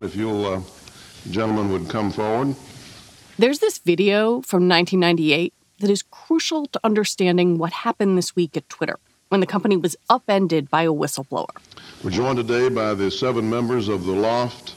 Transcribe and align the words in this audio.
If 0.00 0.14
you'll, 0.14 0.44
uh, 0.44 0.60
gentlemen, 1.30 1.72
would 1.72 1.88
come 1.88 2.10
forward. 2.12 2.54
There's 3.38 3.60
this 3.60 3.78
video 3.78 4.42
from 4.42 4.68
1998 4.68 5.54
that 5.80 5.90
is 5.90 6.02
crucial 6.02 6.66
to 6.66 6.80
understanding 6.84 7.56
what 7.56 7.72
happened 7.72 8.18
this 8.18 8.36
week 8.36 8.56
at 8.56 8.68
Twitter 8.68 8.98
when 9.28 9.40
the 9.40 9.46
company 9.46 9.76
was 9.76 9.96
upended 10.10 10.70
by 10.70 10.82
a 10.82 10.92
whistleblower. 10.92 11.48
We're 12.04 12.10
joined 12.10 12.36
today 12.36 12.68
by 12.68 12.94
the 12.94 13.10
seven 13.10 13.48
members 13.48 13.88
of 13.88 14.04
the 14.04 14.12
L0pht 14.12 14.74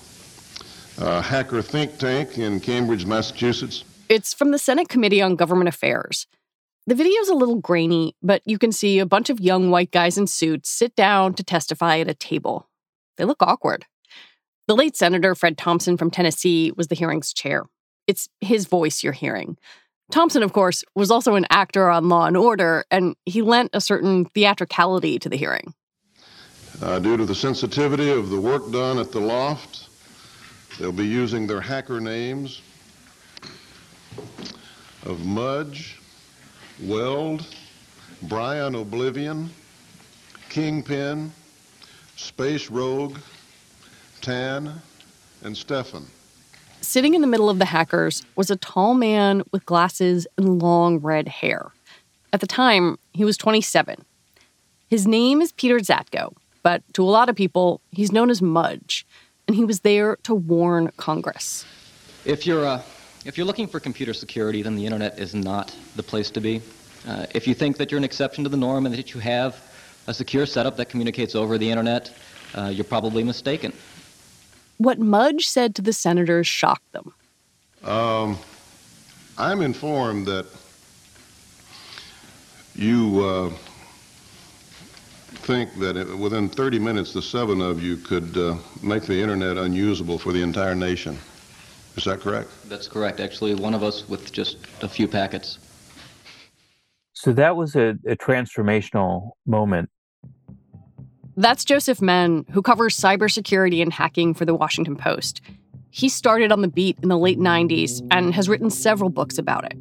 uh, 1.01 1.21
hacker 1.21 1.61
think 1.61 1.97
tank 1.97 2.37
in 2.37 2.59
Cambridge, 2.59 3.05
Massachusetts. 3.05 3.83
It's 4.07 4.33
from 4.33 4.51
the 4.51 4.57
Senate 4.57 4.89
Committee 4.89 5.21
on 5.21 5.35
Government 5.35 5.67
Affairs. 5.67 6.27
The 6.87 6.95
video's 6.95 7.29
a 7.29 7.35
little 7.35 7.57
grainy, 7.57 8.15
but 8.23 8.41
you 8.45 8.57
can 8.57 8.71
see 8.71 8.99
a 8.99 9.05
bunch 9.05 9.29
of 9.29 9.39
young 9.39 9.69
white 9.69 9.91
guys 9.91 10.17
in 10.17 10.27
suits 10.27 10.69
sit 10.69 10.95
down 10.95 11.33
to 11.35 11.43
testify 11.43 11.99
at 11.99 12.09
a 12.09 12.13
table. 12.13 12.67
They 13.17 13.25
look 13.25 13.41
awkward. 13.41 13.85
The 14.69 14.75
late 14.75 14.95
Senator 14.95 15.33
Fred 15.33 15.57
Thompson 15.57 15.97
from 15.97 16.11
Tennessee 16.11 16.71
was 16.77 16.89
the 16.89 16.95
hearing's 16.95 17.33
chair. 17.33 17.63
It's 18.05 18.29
his 18.39 18.67
voice 18.67 19.01
you're 19.01 19.13
hearing. 19.13 19.57
Thompson, 20.11 20.43
of 20.43 20.53
course, 20.53 20.83
was 20.93 21.09
also 21.09 21.33
an 21.33 21.47
actor 21.49 21.89
on 21.89 22.07
Law 22.07 22.27
and 22.27 22.37
Order, 22.37 22.85
and 22.91 23.15
he 23.25 23.41
lent 23.41 23.71
a 23.73 23.81
certain 23.81 24.25
theatricality 24.25 25.17
to 25.17 25.27
the 25.27 25.37
hearing. 25.37 25.73
Uh, 26.83 26.99
due 26.99 27.17
to 27.17 27.25
the 27.25 27.33
sensitivity 27.33 28.11
of 28.11 28.29
the 28.29 28.39
work 28.39 28.71
done 28.71 28.99
at 28.99 29.11
the 29.11 29.19
L0pht, 29.19 29.87
they'll 30.77 30.91
be 30.91 31.07
using 31.07 31.47
their 31.47 31.61
hacker 31.61 31.99
names 31.99 32.61
of 35.07 35.25
Mudge, 35.25 35.99
Weld, 36.83 37.43
Brian 38.21 38.75
Oblivion, 38.75 39.49
Kingpin, 40.47 41.31
Space 42.17 42.69
Rogue, 42.69 43.17
Tan, 44.21 44.81
and 45.43 45.55
Stefan. 45.55 46.05
Sitting 46.81 47.13
in 47.13 47.21
the 47.21 47.27
middle 47.27 47.49
of 47.49 47.59
the 47.59 47.65
hackers 47.65 48.23
was 48.35 48.49
a 48.49 48.55
tall 48.55 48.93
man 48.93 49.43
with 49.51 49.65
glasses 49.65 50.27
and 50.37 50.61
long 50.61 50.99
red 50.99 51.27
hair. 51.27 51.71
At 52.31 52.41
the 52.41 52.47
time, 52.47 52.97
he 53.13 53.25
was 53.25 53.37
27. 53.37 54.05
His 54.89 55.05
name 55.05 55.41
is 55.41 55.51
Peter 55.51 55.77
Zatko, 55.79 56.33
but 56.63 56.81
to 56.93 57.03
a 57.03 57.05
lot 57.05 57.29
of 57.29 57.35
people, 57.35 57.81
he's 57.91 58.11
known 58.11 58.29
as 58.29 58.41
Mudge, 58.41 59.05
and 59.47 59.55
he 59.55 59.65
was 59.65 59.81
there 59.81 60.17
to 60.23 60.33
warn 60.33 60.91
Congress. 60.97 61.65
If 62.25 62.45
you're, 62.45 62.65
uh, 62.65 62.81
if 63.25 63.37
you're 63.37 63.47
looking 63.47 63.67
for 63.67 63.79
computer 63.79 64.13
security, 64.13 64.61
then 64.61 64.75
the 64.75 64.85
internet 64.85 65.19
is 65.19 65.33
not 65.35 65.75
the 65.95 66.03
place 66.03 66.29
to 66.31 66.41
be. 66.41 66.61
Uh, 67.07 67.25
if 67.33 67.47
you 67.47 67.53
think 67.53 67.77
that 67.77 67.91
you're 67.91 67.97
an 67.97 68.03
exception 68.03 68.43
to 68.43 68.49
the 68.49 68.57
norm 68.57 68.85
and 68.85 68.95
that 68.95 69.13
you 69.13 69.19
have 69.19 69.61
a 70.07 70.13
secure 70.13 70.45
setup 70.45 70.75
that 70.77 70.89
communicates 70.89 71.35
over 71.35 71.57
the 71.57 71.69
internet, 71.69 72.11
uh, 72.55 72.65
you're 72.65 72.83
probably 72.83 73.23
mistaken. 73.23 73.73
What 74.79 74.97
Mudge 74.97 75.45
said 75.45 75.75
to 75.75 75.81
the 75.81 75.91
senators 75.91 76.47
shocked 76.47 76.89
them. 76.93 77.13
Um, 77.83 78.37
I'm 79.37 79.61
informed 79.61 80.25
that 80.27 80.45
you 82.75 83.25
uh, 83.25 83.49
think 85.43 85.77
that 85.79 85.97
it, 85.97 86.17
within 86.17 86.47
30 86.47 86.79
minutes, 86.79 87.11
the 87.11 87.21
seven 87.21 87.59
of 87.59 87.83
you 87.83 87.97
could 87.97 88.37
uh, 88.37 88.55
make 88.81 89.03
the 89.03 89.21
internet 89.21 89.57
unusable 89.57 90.17
for 90.17 90.31
the 90.31 90.41
entire 90.41 90.75
nation. 90.75 91.17
Is 91.97 92.05
that 92.05 92.21
correct? 92.21 92.49
That's 92.69 92.87
correct. 92.87 93.19
Actually, 93.19 93.55
one 93.55 93.73
of 93.73 93.83
us 93.83 94.07
with 94.07 94.31
just 94.31 94.59
a 94.81 94.87
few 94.87 95.09
packets. 95.09 95.59
So 97.11 97.33
that 97.33 97.57
was 97.57 97.75
a, 97.75 97.97
a 98.07 98.15
transformational 98.15 99.31
moment. 99.45 99.89
That's 101.39 101.63
Joseph 101.63 102.01
Menn, 102.01 102.45
who 102.51 102.61
covers 102.61 102.99
cybersecurity 102.99 103.81
and 103.81 103.93
hacking 103.93 104.33
for 104.33 104.43
the 104.43 104.53
Washington 104.53 104.97
Post. 104.97 105.39
He 105.89 106.09
started 106.09 106.51
on 106.51 106.61
the 106.61 106.67
beat 106.67 106.97
in 107.01 107.07
the 107.07 107.17
late 107.17 107.39
90s 107.39 108.05
and 108.11 108.33
has 108.33 108.49
written 108.49 108.69
several 108.69 109.09
books 109.09 109.37
about 109.37 109.63
it. 109.63 109.77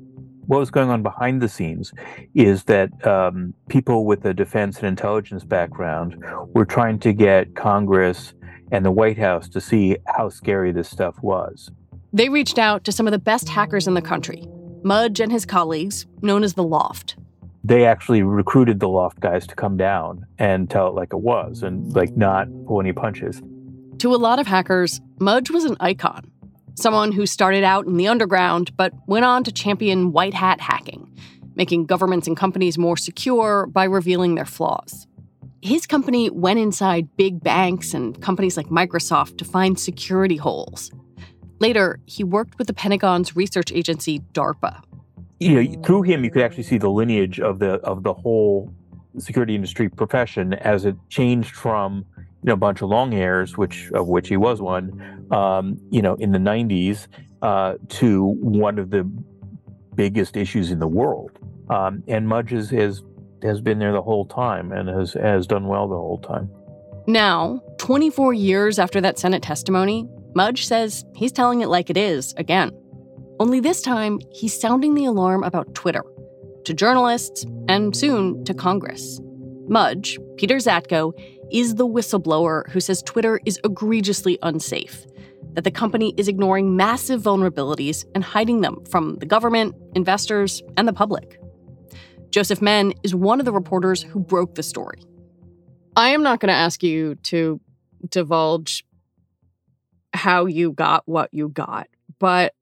What 0.47 0.61
was 0.61 0.71
going 0.71 0.89
on 0.89 1.03
behind 1.03 1.43
the 1.43 1.49
scenes 1.49 1.93
is 2.33 2.63
that 2.65 3.05
um, 3.05 3.55
people 3.69 4.05
with 4.05 4.25
a 4.25 4.33
defense 4.33 4.79
and 4.79 4.87
intelligence 4.87 5.43
background 5.43 6.25
were 6.55 6.65
trying 6.65 7.01
to 7.01 7.13
get 7.13 7.57
Congress 7.57 8.35
and 8.71 8.85
the 8.85 8.93
White 8.93 9.19
House 9.19 9.49
to 9.49 9.61
see 9.61 9.97
how 10.07 10.29
scary 10.29 10.71
this 10.71 10.89
stuff 10.89 11.21
was. 11.23 11.73
They 12.13 12.29
reached 12.29 12.61
out 12.61 12.85
to 12.85 12.93
some 12.93 13.09
of 13.09 13.11
the 13.11 13.19
best 13.19 13.49
hackers 13.49 13.89
in 13.89 13.95
the 13.95 14.01
country, 14.01 14.47
Mudge 14.85 15.19
and 15.19 15.33
his 15.33 15.45
colleagues, 15.45 16.07
known 16.23 16.45
as 16.45 16.55
the 16.55 16.63
L0pht. 16.63 17.17
They 17.69 17.84
actually 17.84 18.23
recruited 18.23 18.81
the 18.81 18.89
L0pht 18.89 19.21
guys 19.21 19.47
to 19.47 19.55
come 19.55 19.77
down 19.77 20.25
and 20.39 20.71
tell 20.71 20.89
it 20.89 20.95
like 20.95 21.12
it 21.12 21.21
was 21.21 21.62
and 21.62 21.95
like 21.95 22.17
not 22.17 22.49
pull 22.65 22.81
any 22.81 22.95
punches. 22.95 23.43
To 23.99 24.15
a 24.15 24.17
lot 24.17 24.39
of 24.39 24.47
hackers, 24.47 25.03
Mudge 25.21 25.51
was 25.51 25.67
an 25.67 25.77
icon, 25.79 26.33
someone 26.77 27.12
who 27.12 27.27
started 27.27 27.65
out 27.65 27.84
in 27.84 27.99
the 27.99 28.09
underground 28.09 28.75
but 28.79 28.95
went 29.06 29.27
on 29.27 29.45
to 29.45 29.53
champion 29.53 30.12
white 30.12 30.33
hat 30.33 30.62
hacking, 30.62 31.15
making 31.56 31.84
governments 31.84 32.27
and 32.27 32.39
companies 32.39 32.79
more 32.79 32.97
secure 32.97 33.67
by 33.67 33.85
revealing 33.85 34.35
their 34.35 34.47
flaws. 34.47 35.06
His 35.61 35.87
company 35.87 36.31
went 36.31 36.59
inside 36.59 37.15
big 37.19 37.43
banks 37.43 37.93
and 37.93 38.19
companies 38.23 38.56
like 38.56 38.69
Microsoft 38.69 39.37
to 39.37 39.45
find 39.45 39.79
security 39.79 40.39
holes. 40.39 40.91
Later, 41.59 42.00
he 42.06 42.25
worked 42.25 42.56
with 42.56 42.67
the 42.67 42.73
Pentagon's 42.73 43.37
research 43.37 43.71
agency, 43.73 44.21
DARPA. 44.33 44.81
You 45.41 45.62
know, 45.62 45.82
through 45.82 46.03
him, 46.03 46.25
you 46.25 46.31
could 46.31 46.43
actually 46.43 46.65
see 46.65 46.78
the 46.78 46.91
lineage 46.91 47.38
of 47.41 47.59
the 47.59 47.75
of 47.81 48.03
the 48.03 48.12
whole 48.12 48.72
security 49.19 49.54
industry 49.54 49.88
profession 49.88 50.54
as 50.54 50.84
it 50.84 50.97
changed 51.09 51.54
from 51.54 52.04
you 52.16 52.49
know 52.49 52.54
a 52.54 52.56
bunch 52.56 52.82
of 52.82 52.88
long 52.88 53.12
hairs, 53.12 53.56
which 53.56 53.91
of 53.93 54.09
which 54.09 54.28
he 54.28 54.37
was 54.37 54.60
one, 54.60 55.26
um, 55.31 55.81
you 55.91 56.03
know, 56.03 56.15
in 56.15 56.32
the 56.32 56.38
'90s, 56.38 57.06
uh, 57.43 57.75
to 57.88 58.25
one 58.41 58.78
of 58.78 58.91
the 58.91 59.04
biggest 59.94 60.37
issues 60.37 60.71
in 60.71 60.78
the 60.78 60.88
world. 60.88 61.32
Um, 61.70 62.03
and 62.09 62.26
Mudge 62.26 62.50
has 62.50 62.70
has 63.43 63.60
been 63.60 63.78
there 63.78 63.93
the 63.93 64.03
whole 64.03 64.26
time 64.26 64.72
and 64.72 64.88
has 64.88 65.12
has 65.15 65.47
done 65.47 65.66
well 65.66 65.88
the 65.88 65.97
whole 65.97 66.19
time. 66.19 66.50
Now, 67.06 67.62
24 67.79 68.34
years 68.34 68.79
after 68.79 69.00
that 69.00 69.19
Senate 69.19 69.43
testimony, 69.43 70.06
Mudge 70.34 70.67
says 70.67 71.05
he's 71.14 71.32
telling 71.32 71.62
it 71.62 71.69
like 71.69 71.88
it 71.88 71.96
is 71.96 72.34
again. 72.37 72.70
Only 73.40 73.61
this 73.61 73.82
time, 73.82 74.19
he's 74.32 74.58
sounding 74.58 74.94
the 74.94 75.05
alarm 75.05 75.44
about 75.44 75.75
Twitter 75.75 76.02
to 76.64 76.75
journalists 76.75 77.46
and 77.69 77.96
soon 77.96 78.44
to 78.44 78.52
Congress. 78.52 79.20
Mudge, 79.69 80.19
Peter 80.37 80.56
Zatko, 80.56 81.12
is 81.52 81.76
the 81.76 81.87
whistleblower 81.87 82.69
who 82.70 82.81
says 82.81 83.00
Twitter 83.02 83.40
is 83.46 83.61
egregiously 83.62 84.38
unsafe, 84.43 85.06
that 85.52 85.62
the 85.62 85.70
company 85.70 86.14
is 86.17 86.26
ignoring 86.26 86.76
massive 86.76 87.23
vulnerabilities 87.23 88.05
and 88.14 88.25
hiding 88.25 88.61
them 88.61 88.85
from 88.90 89.17
the 89.17 89.26
government, 89.26 89.76
investors, 89.94 90.61
and 90.76 90.88
the 90.88 90.93
public. 90.93 91.41
Joseph 92.31 92.61
Menn 92.61 92.93
is 93.05 93.14
one 93.14 93.38
of 93.38 93.46
the 93.46 93.52
reporters 93.52 94.02
who 94.02 94.19
broke 94.19 94.56
the 94.56 94.62
story. 94.64 95.00
I 95.96 96.11
am 96.11 96.25
not 96.25 96.41
going 96.41 96.49
to 96.49 96.55
ask 96.55 96.82
you 96.82 97.14
to 97.25 97.61
divulge 98.08 98.84
how 100.12 100.46
you 100.46 100.73
got 100.73 101.05
what 101.06 101.32
you 101.32 101.49
got, 101.49 101.87
but 102.19 102.55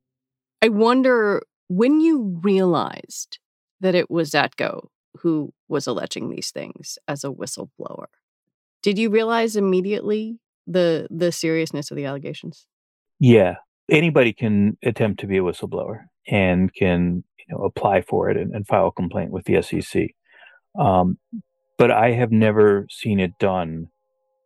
I 0.63 0.69
wonder 0.69 1.43
when 1.69 2.01
you 2.01 2.41
realized 2.43 3.39
that 3.81 3.95
it 3.95 4.11
was 4.11 4.31
Zatko 4.31 4.89
who 5.21 5.53
was 5.69 5.87
alleging 5.87 6.31
these 6.31 6.51
things 6.51 6.99
as 7.09 7.25
a 7.25 7.29
whistleblower. 7.29 8.07
Did 8.83 8.99
you 8.99 9.11
realize 9.11 9.57
immediately 9.57 10.39
the 10.67 11.07
the 11.11 11.33
seriousness 11.33 11.91
of 11.91 11.97
the 11.97 12.05
allegations? 12.05 12.67
Yeah, 13.19 13.57
anybody 13.91 14.33
can 14.33 14.77
attempt 14.85 15.21
to 15.21 15.27
be 15.27 15.39
a 15.39 15.43
whistleblower 15.43 16.05
and 16.29 16.73
can 16.73 17.25
you 17.39 17.45
know 17.49 17.65
apply 17.65 18.03
for 18.03 18.31
it 18.31 18.37
and, 18.37 18.55
and 18.55 18.67
file 18.67 18.89
a 18.89 18.93
complaint 18.93 19.31
with 19.31 19.45
the 19.45 19.63
SEC. 19.63 20.11
Um, 20.79 21.19
but 21.79 21.91
I 21.91 22.13
have 22.13 22.33
never 22.33 22.87
seen 22.91 23.21
it 23.21 23.33
done 23.39 23.89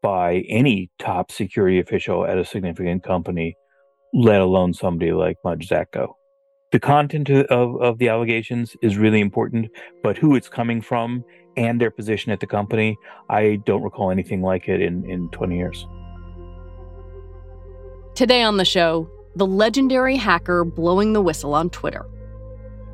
by 0.02 0.44
any 0.48 0.90
top 0.98 1.30
security 1.30 1.78
official 1.78 2.24
at 2.24 2.38
a 2.38 2.44
significant 2.44 3.04
company, 3.04 3.56
let 4.12 4.40
alone 4.40 4.74
somebody 4.74 5.12
like 5.12 5.36
Mudge. 5.44 5.68
The 5.68 6.80
content 6.80 7.30
of, 7.30 7.80
of 7.80 7.98
the 7.98 8.08
allegations 8.08 8.76
is 8.82 8.96
really 8.96 9.20
important, 9.20 9.70
but 10.02 10.16
who 10.16 10.36
it's 10.36 10.48
coming 10.48 10.80
from 10.80 11.24
and 11.56 11.80
their 11.80 11.90
position 11.90 12.30
at 12.30 12.40
the 12.40 12.46
company, 12.46 12.96
I 13.28 13.58
don't 13.66 13.82
recall 13.82 14.10
anything 14.10 14.40
like 14.40 14.68
it 14.68 14.80
in, 14.80 15.08
in 15.10 15.28
20 15.30 15.56
years. 15.56 15.86
Today 18.14 18.42
on 18.42 18.56
the 18.56 18.64
show, 18.64 19.10
the 19.34 19.46
legendary 19.46 20.16
hacker 20.16 20.64
blowing 20.64 21.12
the 21.12 21.22
whistle 21.22 21.54
on 21.54 21.70
Twitter. 21.70 22.06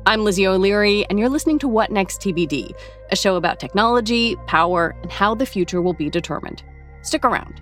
I'm 0.05 0.23
Lizzie 0.23 0.47
O'Leary, 0.47 1.05
and 1.09 1.19
you're 1.19 1.29
listening 1.29 1.59
to 1.59 1.67
What 1.67 1.91
Next 1.91 2.21
TBD, 2.21 2.71
a 3.11 3.15
show 3.15 3.35
about 3.35 3.59
technology, 3.59 4.37
power, 4.47 4.95
and 5.01 5.11
how 5.11 5.35
the 5.35 5.45
future 5.45 5.81
will 5.81 5.93
be 5.93 6.09
determined. 6.09 6.63
Stick 7.01 7.25
around. 7.25 7.61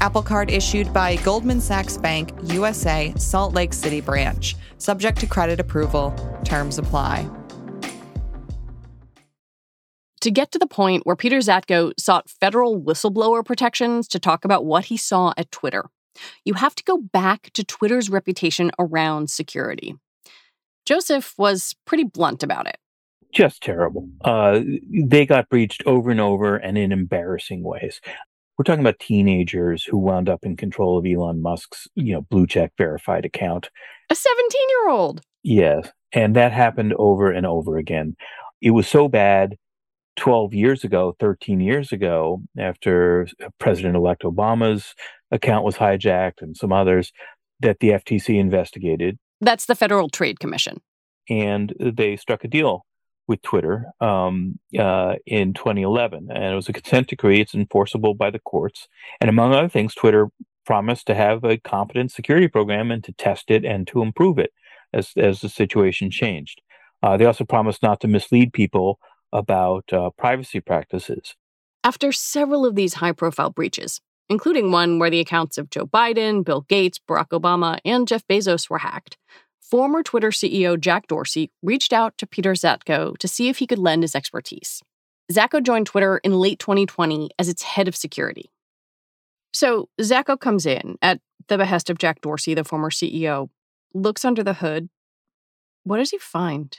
Apple 0.00 0.22
Card 0.22 0.50
issued 0.50 0.92
by 0.92 1.16
Goldman 1.16 1.60
Sachs 1.60 1.96
Bank, 1.96 2.32
USA, 2.44 3.12
Salt 3.16 3.54
Lake 3.54 3.72
City 3.72 4.00
branch. 4.00 4.56
Subject 4.78 5.18
to 5.20 5.26
credit 5.26 5.60
approval. 5.60 6.14
Terms 6.44 6.78
apply 6.78 7.28
to 10.20 10.30
get 10.30 10.52
to 10.52 10.58
the 10.58 10.66
point 10.66 11.06
where 11.06 11.16
Peter 11.16 11.38
Zatko 11.38 11.92
sought 11.98 12.28
federal 12.28 12.80
whistleblower 12.80 13.44
protections 13.44 14.06
to 14.08 14.18
talk 14.18 14.44
about 14.44 14.64
what 14.64 14.86
he 14.86 14.96
saw 14.96 15.32
at 15.36 15.50
Twitter. 15.50 15.86
You 16.44 16.54
have 16.54 16.74
to 16.74 16.84
go 16.84 16.98
back 16.98 17.50
to 17.54 17.64
Twitter's 17.64 18.10
reputation 18.10 18.70
around 18.78 19.30
security. 19.30 19.94
Joseph 20.84 21.34
was 21.38 21.74
pretty 21.86 22.04
blunt 22.04 22.42
about 22.42 22.66
it. 22.66 22.76
Just 23.32 23.62
terrible. 23.62 24.08
Uh, 24.22 24.60
they 24.92 25.24
got 25.24 25.48
breached 25.48 25.84
over 25.86 26.10
and 26.10 26.20
over 26.20 26.56
and 26.56 26.76
in 26.76 26.90
embarrassing 26.90 27.62
ways. 27.62 28.00
We're 28.60 28.64
talking 28.64 28.84
about 28.84 28.98
teenagers 28.98 29.84
who 29.84 29.96
wound 29.96 30.28
up 30.28 30.40
in 30.42 30.54
control 30.54 30.98
of 30.98 31.06
Elon 31.06 31.40
Musk's, 31.40 31.88
you 31.94 32.12
know, 32.12 32.20
blue 32.20 32.46
check 32.46 32.72
verified 32.76 33.24
account. 33.24 33.70
A 34.10 34.14
17 34.14 34.60
year 34.68 34.90
old. 34.90 35.22
Yes. 35.42 35.88
And 36.12 36.36
that 36.36 36.52
happened 36.52 36.92
over 36.98 37.32
and 37.32 37.46
over 37.46 37.78
again. 37.78 38.16
It 38.60 38.72
was 38.72 38.86
so 38.86 39.08
bad 39.08 39.56
12 40.16 40.52
years 40.52 40.84
ago, 40.84 41.16
13 41.18 41.60
years 41.60 41.90
ago, 41.90 42.42
after 42.58 43.26
President 43.58 43.96
elect 43.96 44.24
Obama's 44.24 44.94
account 45.30 45.64
was 45.64 45.76
hijacked 45.76 46.42
and 46.42 46.54
some 46.54 46.70
others, 46.70 47.12
that 47.60 47.80
the 47.80 47.88
FTC 47.88 48.38
investigated. 48.38 49.18
That's 49.40 49.64
the 49.64 49.74
Federal 49.74 50.10
Trade 50.10 50.38
Commission. 50.38 50.82
And 51.30 51.72
they 51.80 52.14
struck 52.16 52.44
a 52.44 52.48
deal 52.48 52.84
with 53.30 53.40
Twitter 53.42 53.86
um, 54.00 54.58
uh, 54.76 55.14
in 55.24 55.54
2011. 55.54 56.28
And 56.30 56.44
it 56.44 56.54
was 56.56 56.68
a 56.68 56.72
consent 56.72 57.06
decree, 57.06 57.40
it's 57.40 57.54
enforceable 57.54 58.12
by 58.12 58.28
the 58.28 58.40
courts. 58.40 58.88
And 59.20 59.30
among 59.30 59.54
other 59.54 59.68
things, 59.68 59.94
Twitter 59.94 60.30
promised 60.66 61.06
to 61.06 61.14
have 61.14 61.44
a 61.44 61.56
competent 61.56 62.10
security 62.10 62.48
program 62.48 62.90
and 62.90 63.04
to 63.04 63.12
test 63.12 63.50
it 63.50 63.64
and 63.64 63.86
to 63.86 64.02
improve 64.02 64.38
it 64.38 64.52
as, 64.92 65.12
as 65.16 65.40
the 65.40 65.48
situation 65.48 66.10
changed. 66.10 66.60
Uh, 67.04 67.16
they 67.16 67.24
also 67.24 67.44
promised 67.44 67.84
not 67.84 68.00
to 68.00 68.08
mislead 68.08 68.52
people 68.52 68.98
about 69.32 69.90
uh, 69.92 70.10
privacy 70.18 70.60
practices. 70.60 71.36
After 71.84 72.10
several 72.10 72.66
of 72.66 72.74
these 72.74 72.94
high 72.94 73.12
profile 73.12 73.50
breaches, 73.50 74.00
including 74.28 74.72
one 74.72 74.98
where 74.98 75.08
the 75.08 75.20
accounts 75.20 75.56
of 75.56 75.70
Joe 75.70 75.86
Biden, 75.86 76.44
Bill 76.44 76.62
Gates, 76.62 76.98
Barack 77.08 77.28
Obama, 77.28 77.78
and 77.84 78.08
Jeff 78.08 78.26
Bezos 78.26 78.68
were 78.68 78.78
hacked, 78.78 79.16
former 79.70 80.02
Twitter 80.02 80.30
CEO 80.30 80.78
Jack 80.78 81.06
Dorsey 81.06 81.50
reached 81.62 81.92
out 81.92 82.18
to 82.18 82.26
Peter 82.26 82.52
Zatko 82.52 83.16
to 83.18 83.28
see 83.28 83.48
if 83.48 83.58
he 83.58 83.66
could 83.66 83.78
lend 83.78 84.02
his 84.02 84.14
expertise. 84.14 84.82
Zatko 85.32 85.62
joined 85.62 85.86
Twitter 85.86 86.18
in 86.18 86.34
late 86.34 86.58
2020 86.58 87.30
as 87.38 87.48
its 87.48 87.62
head 87.62 87.86
of 87.86 87.94
security. 87.94 88.50
So 89.52 89.88
Zatko 90.00 90.38
comes 90.38 90.66
in 90.66 90.96
at 91.02 91.20
the 91.48 91.58
behest 91.58 91.88
of 91.88 91.98
Jack 91.98 92.20
Dorsey, 92.20 92.54
the 92.54 92.64
former 92.64 92.90
CEO, 92.90 93.48
looks 93.94 94.24
under 94.24 94.42
the 94.42 94.54
hood. 94.54 94.88
What 95.84 95.98
does 95.98 96.10
he 96.10 96.18
find? 96.18 96.76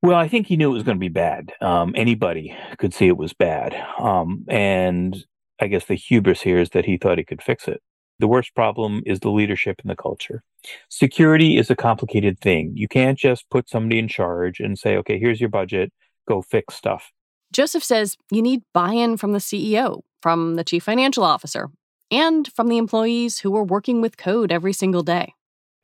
Well, 0.00 0.16
I 0.16 0.26
think 0.26 0.46
he 0.46 0.56
knew 0.56 0.70
it 0.70 0.74
was 0.74 0.82
going 0.82 0.96
to 0.96 1.00
be 1.00 1.08
bad. 1.08 1.52
Um, 1.60 1.92
anybody 1.96 2.56
could 2.78 2.94
see 2.94 3.06
it 3.06 3.16
was 3.16 3.32
bad. 3.32 3.74
Um, 3.98 4.44
and 4.48 5.24
I 5.60 5.68
guess 5.68 5.84
the 5.84 5.94
hubris 5.94 6.42
here 6.42 6.58
is 6.58 6.70
that 6.70 6.86
he 6.86 6.96
thought 6.96 7.18
he 7.18 7.24
could 7.24 7.42
fix 7.42 7.68
it. 7.68 7.80
The 8.22 8.28
worst 8.28 8.54
problem 8.54 9.02
is 9.04 9.18
the 9.18 9.30
leadership 9.30 9.80
and 9.82 9.90
the 9.90 9.96
culture. 9.96 10.44
Security 10.88 11.56
is 11.56 11.70
a 11.70 11.74
complicated 11.74 12.38
thing. 12.38 12.70
You 12.76 12.86
can't 12.86 13.18
just 13.18 13.50
put 13.50 13.68
somebody 13.68 13.98
in 13.98 14.06
charge 14.06 14.60
and 14.60 14.78
say, 14.78 14.96
okay, 14.98 15.18
here's 15.18 15.40
your 15.40 15.48
budget, 15.48 15.92
go 16.28 16.40
fix 16.40 16.76
stuff. 16.76 17.10
Joseph 17.52 17.82
says 17.82 18.16
you 18.30 18.40
need 18.40 18.62
buy 18.72 18.92
in 18.92 19.16
from 19.16 19.32
the 19.32 19.40
CEO, 19.40 20.02
from 20.20 20.54
the 20.54 20.62
chief 20.62 20.84
financial 20.84 21.24
officer, 21.24 21.70
and 22.12 22.46
from 22.54 22.68
the 22.68 22.78
employees 22.78 23.40
who 23.40 23.56
are 23.56 23.64
working 23.64 24.00
with 24.00 24.16
code 24.16 24.52
every 24.52 24.72
single 24.72 25.02
day 25.02 25.34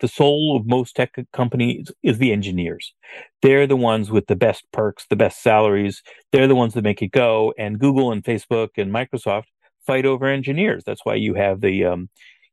the 0.00 0.08
soul 0.08 0.56
of 0.56 0.66
most 0.66 0.94
tech 0.94 1.16
companies 1.32 1.90
is 2.02 2.18
the 2.18 2.32
engineers. 2.32 2.94
They're 3.42 3.66
the 3.66 3.76
ones 3.76 4.10
with 4.10 4.26
the 4.26 4.36
best 4.36 4.64
perks, 4.72 5.06
the 5.10 5.16
best 5.16 5.42
salaries. 5.42 6.02
They're 6.32 6.46
the 6.46 6.54
ones 6.54 6.74
that 6.74 6.84
make 6.84 7.02
it 7.02 7.10
go. 7.10 7.52
And 7.58 7.78
Google 7.78 8.12
and 8.12 8.22
Facebook 8.22 8.68
and 8.76 8.92
Microsoft 8.92 9.46
fight 9.88 10.06
over 10.06 10.26
engineers. 10.26 10.82
That's 10.84 11.04
why 11.06 11.16
you 11.16 11.34
have 11.34 11.60
the, 11.60 11.76
um, 11.90 12.02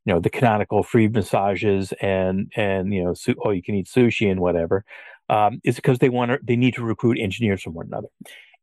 you 0.05 0.13
know, 0.13 0.19
the 0.19 0.29
canonical 0.37 0.81
free 0.91 1.07
massages 1.07 1.93
and 2.01 2.51
and 2.55 2.93
you 2.93 3.03
know, 3.03 3.13
su- 3.13 3.39
oh, 3.43 3.51
you 3.51 3.63
can 3.67 3.75
eat 3.75 3.87
sushi 3.87 4.31
and 4.31 4.39
whatever. 4.39 4.77
Um, 5.29 5.59
is 5.63 5.75
because 5.75 5.99
they 5.99 6.09
want 6.17 6.31
to, 6.31 6.39
they 6.49 6.55
need 6.55 6.75
to 6.75 6.83
recruit 6.83 7.17
engineers 7.19 7.61
from 7.63 7.73
one 7.73 7.87
another. 7.87 8.09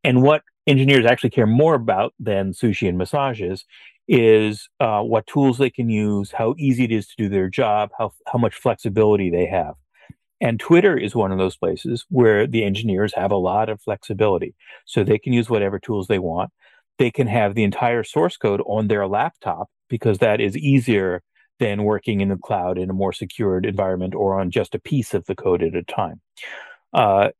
And 0.05 0.23
what 0.23 0.43
engineers 0.67 1.07
actually 1.07 1.35
care 1.39 1.47
more 1.63 1.75
about 1.75 2.15
than 2.29 2.53
sushi 2.53 2.89
and 2.89 2.97
massages 2.97 3.65
is 4.09 4.69
uh, 4.79 5.03
what 5.03 5.27
tools 5.27 5.59
they 5.59 5.71
can 5.71 5.89
use, 5.89 6.33
how 6.33 6.55
easy 6.59 6.85
it 6.85 6.93
is 6.93 7.07
to 7.09 7.15
do 7.19 7.29
their 7.29 7.49
job, 7.49 7.91
how 7.99 8.13
how 8.31 8.39
much 8.39 8.55
flexibility 8.55 9.29
they 9.31 9.47
have. 9.47 9.75
And 10.41 10.59
Twitter 10.59 10.97
is 10.99 11.15
one 11.15 11.33
of 11.33 11.39
those 11.39 11.57
places 11.57 12.05
where 12.09 12.49
the 12.49 12.65
engineers 12.65 13.13
have 13.15 13.31
a 13.31 13.37
lot 13.51 13.69
of 13.69 13.81
flexibility. 13.81 14.55
So 14.87 15.05
they 15.05 15.19
can 15.19 15.33
use 15.33 15.49
whatever 15.49 15.79
tools 15.79 16.09
they 16.09 16.19
want. 16.19 16.51
They 16.99 17.11
can 17.11 17.27
have 17.27 17.55
the 17.55 17.65
entire 17.65 18.05
source 18.05 18.37
code 18.37 18.63
on 18.67 18.89
their 18.89 19.07
laptop 19.07 19.69
because 19.89 20.19
that 20.19 20.41
is 20.41 20.57
easier 20.57 21.23
than 21.59 21.85
working 21.85 22.21
in 22.21 22.29
the 22.29 22.37
cloud 22.37 22.79
in 22.79 22.91
a 22.91 22.95
more 22.95 23.13
secured 23.13 23.67
environment 23.67 24.15
or 24.15 24.39
on 24.41 24.51
just 24.51 24.75
a 24.75 24.81
piece 24.81 25.15
of 25.15 25.25
the 25.27 25.35
code 25.35 25.63
at 25.63 25.75
a 25.75 25.83
time. 25.83 26.21
Uh, 26.93 27.31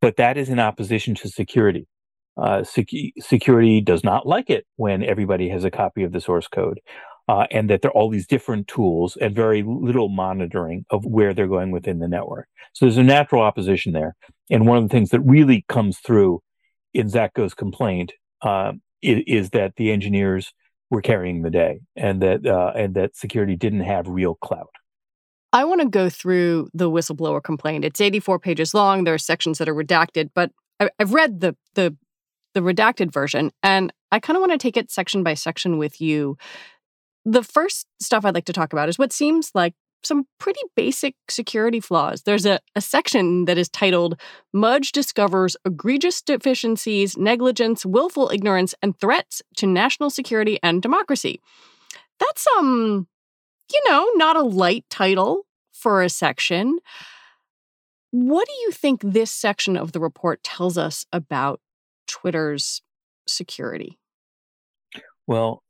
but 0.00 0.16
that 0.16 0.36
is 0.36 0.48
in 0.48 0.58
opposition 0.58 1.14
to 1.16 1.28
security 1.28 1.86
uh, 2.38 2.62
sec- 2.62 2.86
security 3.18 3.80
does 3.80 4.04
not 4.04 4.26
like 4.26 4.48
it 4.48 4.64
when 4.76 5.02
everybody 5.02 5.48
has 5.48 5.64
a 5.64 5.70
copy 5.70 6.04
of 6.04 6.12
the 6.12 6.20
source 6.20 6.46
code. 6.46 6.80
Uh, 7.26 7.46
and 7.50 7.68
that 7.68 7.82
there 7.82 7.90
are 7.90 7.94
all 7.94 8.08
these 8.08 8.26
different 8.26 8.66
tools 8.68 9.14
and 9.20 9.34
very 9.34 9.62
little 9.62 10.08
monitoring 10.08 10.86
of 10.88 11.04
where 11.04 11.34
they're 11.34 11.46
going 11.46 11.70
within 11.70 11.98
the 11.98 12.08
network. 12.08 12.48
So 12.72 12.86
there's 12.86 12.96
a 12.96 13.02
natural 13.02 13.42
opposition 13.42 13.92
there. 13.92 14.16
And 14.48 14.66
one 14.66 14.78
of 14.78 14.84
the 14.84 14.88
things 14.88 15.10
that 15.10 15.20
really 15.20 15.62
comes 15.68 15.98
through 15.98 16.40
in 16.94 17.10
Zatko's 17.10 17.52
complaint 17.52 18.14
uh, 18.42 18.72
is, 19.02 19.50
that 19.50 19.74
the 19.76 19.90
engineers 19.90 20.52
were 20.90 21.02
carrying 21.02 21.42
the 21.42 21.50
day, 21.50 21.80
and 21.96 22.22
that 22.22 22.46
uh, 22.46 22.72
and 22.74 22.94
that 22.94 23.16
security 23.16 23.56
didn't 23.56 23.80
have 23.80 24.08
real 24.08 24.34
clout. 24.34 24.70
I 25.52 25.64
want 25.64 25.80
to 25.80 25.88
go 25.88 26.10
through 26.10 26.68
the 26.74 26.90
whistleblower 26.90 27.42
complaint. 27.42 27.84
It's 27.84 28.00
84 28.00 28.38
pages 28.38 28.74
long. 28.74 29.04
There 29.04 29.14
are 29.14 29.18
sections 29.18 29.58
that 29.58 29.68
are 29.68 29.74
redacted, 29.74 30.30
but 30.34 30.50
I, 30.80 30.90
I've 30.98 31.14
read 31.14 31.40
the 31.40 31.56
the 31.74 31.96
the 32.54 32.60
redacted 32.60 33.12
version. 33.12 33.50
And 33.62 33.92
I 34.10 34.20
kind 34.20 34.36
of 34.36 34.40
want 34.40 34.52
to 34.52 34.58
take 34.58 34.76
it 34.76 34.90
section 34.90 35.22
by 35.22 35.34
section 35.34 35.78
with 35.78 36.00
you. 36.00 36.36
The 37.24 37.42
first 37.42 37.86
stuff 38.00 38.24
I'd 38.24 38.34
like 38.34 38.46
to 38.46 38.52
talk 38.52 38.72
about 38.72 38.88
is 38.88 38.98
what 38.98 39.12
seems 39.12 39.50
like 39.54 39.74
some 40.02 40.26
pretty 40.38 40.60
basic 40.76 41.14
security 41.28 41.80
flaws. 41.80 42.22
There's 42.22 42.46
a, 42.46 42.60
a 42.74 42.80
section 42.80 43.44
that 43.46 43.58
is 43.58 43.68
titled 43.68 44.20
Mudge 44.52 44.92
Discovers 44.92 45.56
Egregious 45.64 46.22
Deficiencies, 46.22 47.16
Negligence, 47.16 47.84
Willful 47.84 48.30
Ignorance, 48.32 48.74
and 48.82 48.98
Threats 48.98 49.42
to 49.56 49.66
National 49.66 50.10
Security 50.10 50.58
and 50.62 50.80
Democracy. 50.80 51.40
That's, 52.18 52.46
um, 52.58 53.06
you 53.72 53.80
know, 53.88 54.08
not 54.14 54.36
a 54.36 54.42
light 54.42 54.84
title 54.90 55.46
for 55.72 56.02
a 56.02 56.08
section. 56.08 56.78
What 58.10 58.46
do 58.46 58.54
you 58.62 58.72
think 58.72 59.02
this 59.02 59.30
section 59.30 59.76
of 59.76 59.92
the 59.92 60.00
report 60.00 60.42
tells 60.42 60.78
us 60.78 61.06
about 61.12 61.60
Twitter's 62.06 62.82
security? 63.26 63.98
Well, 65.26 65.62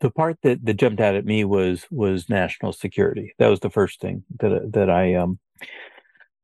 the 0.00 0.10
part 0.10 0.38
that, 0.42 0.64
that 0.64 0.74
jumped 0.74 1.00
out 1.00 1.14
at 1.14 1.24
me 1.24 1.44
was 1.44 1.86
was 1.90 2.28
national 2.28 2.72
security. 2.72 3.34
That 3.38 3.48
was 3.48 3.60
the 3.60 3.70
first 3.70 4.00
thing 4.00 4.24
that 4.40 4.72
that 4.72 4.90
I 4.90 5.14
um 5.14 5.38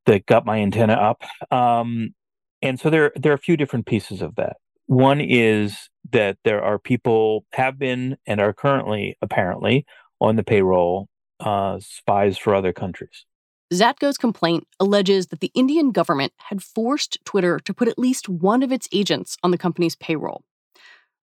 that 0.06 0.26
got 0.26 0.46
my 0.46 0.58
antenna 0.58 0.94
up. 0.94 1.22
Um, 1.52 2.14
and 2.62 2.80
so 2.80 2.90
there 2.90 3.12
there 3.16 3.32
are 3.32 3.36
a 3.36 3.38
few 3.38 3.56
different 3.56 3.86
pieces 3.86 4.22
of 4.22 4.34
that. 4.36 4.56
One 4.86 5.20
is 5.20 5.90
that 6.12 6.38
there 6.44 6.62
are 6.62 6.78
people 6.78 7.44
have 7.52 7.78
been 7.78 8.16
and 8.26 8.40
are 8.40 8.52
currently 8.52 9.16
apparently 9.22 9.84
on 10.20 10.36
the 10.36 10.42
payroll 10.42 11.08
uh, 11.40 11.78
spies 11.80 12.38
for 12.38 12.54
other 12.54 12.72
countries. 12.72 13.24
Zatko's 13.72 14.16
complaint 14.16 14.66
alleges 14.80 15.26
that 15.26 15.40
the 15.40 15.52
Indian 15.54 15.90
government 15.90 16.32
had 16.38 16.62
forced 16.62 17.18
Twitter 17.26 17.58
to 17.60 17.74
put 17.74 17.86
at 17.86 17.98
least 17.98 18.28
one 18.28 18.62
of 18.62 18.72
its 18.72 18.88
agents 18.92 19.36
on 19.42 19.50
the 19.50 19.58
company's 19.58 19.94
payroll. 19.94 20.42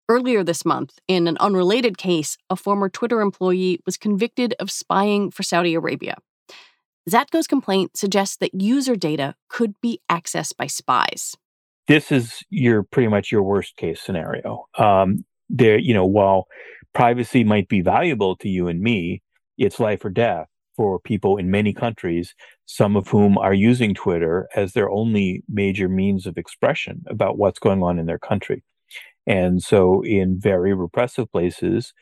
Earlier 0.07 0.45
this 0.45 0.67
month, 0.67 0.99
in 1.09 1.27
an 1.27 1.39
unrelated 1.39 1.97
case, 1.97 2.37
a 2.51 2.57
former 2.57 2.91
Twitter 2.91 3.23
employee 3.23 3.81
was 3.87 3.97
convicted 3.97 4.55
of 4.61 4.71
spying 4.71 5.31
for 5.31 5.43
Saudi 5.43 5.75
Arabia. 5.75 6.17
Zatko's 7.09 7.47
complaint 7.47 7.97
suggests 7.97 8.37
that 8.37 8.55
user 8.55 8.97
data 8.97 9.35
could 9.49 9.75
be 9.81 10.01
accessed 10.11 10.59
by 10.59 10.67
spies. 10.67 11.37
This 11.89 12.13
is 12.13 12.43
your 12.51 12.83
pretty 12.83 13.09
much 13.09 13.33
your 13.33 13.43
worst 13.43 13.77
case 13.77 14.01
scenario. 14.01 14.67
Um, 14.77 15.25
there, 15.49 15.79
you 15.79 15.95
know, 15.95 16.07
while 16.07 16.49
privacy 16.93 17.43
might 17.43 17.69
be 17.69 17.81
valuable 17.81 18.37
to 18.37 18.49
you 18.49 18.69
and 18.69 18.83
me, 18.83 19.23
it's 19.57 19.81
life 19.81 20.05
or 20.05 20.11
death 20.11 20.49
for 20.77 20.99
people 20.99 21.39
in 21.39 21.51
many 21.51 21.73
countries, 21.73 22.35
some 22.67 22.95
of 22.97 23.09
whom 23.09 23.39
are 23.39 23.55
using 23.55 23.95
Twitter 23.95 24.49
as 24.55 24.73
their 24.73 24.91
only 24.91 25.43
major 25.49 25.89
means 25.89 26.27
of 26.27 26.37
expression 26.37 27.05
about 27.07 27.39
what's 27.39 27.59
going 27.59 27.83
on 27.83 27.99
in 27.99 28.05
their 28.05 28.19
country. 28.19 28.63
And 29.27 29.63
so, 29.63 30.03
in 30.03 30.39
very 30.39 30.75
repressive 30.75 31.31
places, 31.33 31.93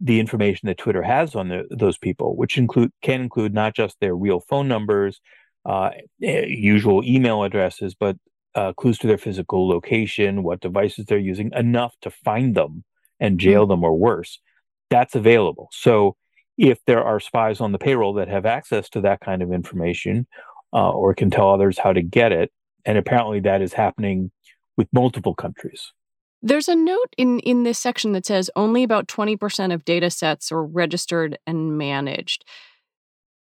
the 0.00 0.18
information 0.18 0.66
that 0.66 0.78
Twitter 0.78 1.02
has 1.02 1.34
on 1.34 1.48
the, 1.48 1.64
those 1.70 1.98
people, 1.98 2.36
which 2.36 2.56
include 2.56 2.92
can 3.02 3.20
include 3.20 3.52
not 3.52 3.74
just 3.74 3.96
their 4.00 4.14
real 4.16 4.40
phone 4.40 4.66
numbers, 4.66 5.20
uh, 5.66 5.90
eh, 6.22 6.46
usual 6.46 7.04
email 7.04 7.42
addresses, 7.42 7.94
but 7.94 8.16
uh, 8.54 8.72
clues 8.72 8.98
to 8.98 9.06
their 9.06 9.18
physical 9.18 9.68
location, 9.68 10.42
what 10.42 10.60
devices 10.60 11.04
they're 11.04 11.18
using, 11.18 11.50
enough 11.54 11.94
to 12.00 12.10
find 12.10 12.54
them 12.54 12.84
and 13.20 13.38
jail 13.38 13.64
mm-hmm. 13.64 13.72
them 13.72 13.84
or 13.84 13.94
worse. 13.94 14.40
That's 14.88 15.14
available. 15.14 15.68
So, 15.72 16.16
if 16.56 16.78
there 16.86 17.04
are 17.04 17.20
spies 17.20 17.60
on 17.60 17.72
the 17.72 17.78
payroll 17.78 18.14
that 18.14 18.28
have 18.28 18.46
access 18.46 18.88
to 18.90 19.00
that 19.02 19.20
kind 19.20 19.42
of 19.42 19.52
information 19.52 20.26
uh, 20.72 20.90
or 20.90 21.14
can 21.14 21.30
tell 21.30 21.50
others 21.50 21.78
how 21.78 21.92
to 21.92 22.02
get 22.02 22.32
it, 22.32 22.50
and 22.84 22.96
apparently 22.96 23.40
that 23.40 23.62
is 23.62 23.72
happening 23.72 24.30
with 24.76 24.88
multiple 24.92 25.34
countries. 25.34 25.92
There's 26.42 26.68
a 26.68 26.76
note 26.76 27.14
in, 27.18 27.40
in 27.40 27.64
this 27.64 27.78
section 27.78 28.12
that 28.12 28.26
says 28.26 28.50
only 28.56 28.82
about 28.82 29.08
20% 29.08 29.74
of 29.74 29.84
data 29.84 30.10
sets 30.10 30.50
are 30.50 30.64
registered 30.64 31.38
and 31.46 31.76
managed. 31.76 32.44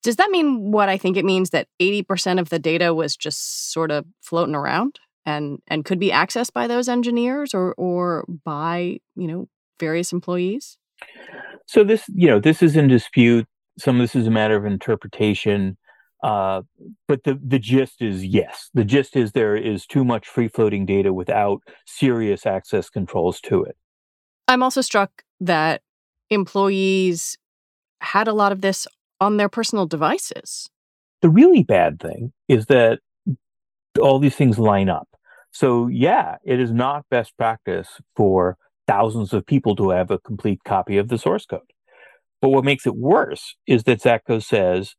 Does 0.02 0.16
that 0.16 0.30
mean 0.30 0.72
what 0.72 0.88
I 0.88 0.96
think 0.96 1.16
it 1.16 1.24
means 1.24 1.50
that 1.50 1.68
80% 1.80 2.40
of 2.40 2.48
the 2.48 2.58
data 2.58 2.94
was 2.94 3.16
just 3.16 3.72
sort 3.72 3.90
of 3.90 4.04
floating 4.20 4.54
around 4.54 5.00
and, 5.26 5.58
and 5.68 5.84
could 5.84 5.98
be 5.98 6.10
accessed 6.10 6.52
by 6.52 6.66
those 6.66 6.88
engineers 6.88 7.54
or, 7.54 7.74
or 7.74 8.24
by, 8.44 8.98
you 9.16 9.26
know, 9.26 9.48
various 9.78 10.12
employees? 10.12 10.78
So 11.66 11.84
this, 11.84 12.04
you 12.08 12.28
know, 12.28 12.40
this 12.40 12.62
is 12.62 12.76
in 12.76 12.88
dispute. 12.88 13.46
Some 13.78 13.96
of 13.96 14.02
this 14.02 14.16
is 14.16 14.26
a 14.26 14.30
matter 14.30 14.56
of 14.56 14.64
interpretation. 14.64 15.76
Uh, 16.22 16.62
but 17.06 17.24
the, 17.24 17.38
the 17.42 17.58
gist 17.58 18.02
is 18.02 18.24
yes. 18.24 18.70
The 18.74 18.84
gist 18.84 19.16
is 19.16 19.32
there 19.32 19.56
is 19.56 19.86
too 19.86 20.04
much 20.04 20.26
free 20.26 20.48
floating 20.48 20.84
data 20.84 21.12
without 21.12 21.62
serious 21.86 22.44
access 22.44 22.90
controls 22.90 23.40
to 23.42 23.62
it. 23.62 23.76
I'm 24.48 24.62
also 24.62 24.80
struck 24.80 25.22
that 25.40 25.82
employees 26.30 27.38
had 28.00 28.28
a 28.28 28.32
lot 28.32 28.52
of 28.52 28.60
this 28.60 28.86
on 29.20 29.36
their 29.36 29.48
personal 29.48 29.86
devices. 29.86 30.68
The 31.22 31.28
really 31.28 31.62
bad 31.62 32.00
thing 32.00 32.32
is 32.48 32.66
that 32.66 33.00
all 34.00 34.18
these 34.18 34.36
things 34.36 34.58
line 34.58 34.88
up. 34.88 35.08
So, 35.50 35.88
yeah, 35.88 36.36
it 36.44 36.60
is 36.60 36.70
not 36.70 37.06
best 37.10 37.36
practice 37.36 38.00
for 38.14 38.56
thousands 38.86 39.32
of 39.32 39.46
people 39.46 39.74
to 39.76 39.90
have 39.90 40.10
a 40.10 40.18
complete 40.18 40.60
copy 40.64 40.96
of 40.96 41.08
the 41.08 41.18
source 41.18 41.46
code. 41.46 41.60
But 42.40 42.50
what 42.50 42.64
makes 42.64 42.86
it 42.86 42.96
worse 42.96 43.56
is 43.66 43.84
that 43.84 44.00
Zatko 44.00 44.42
says 44.42 44.94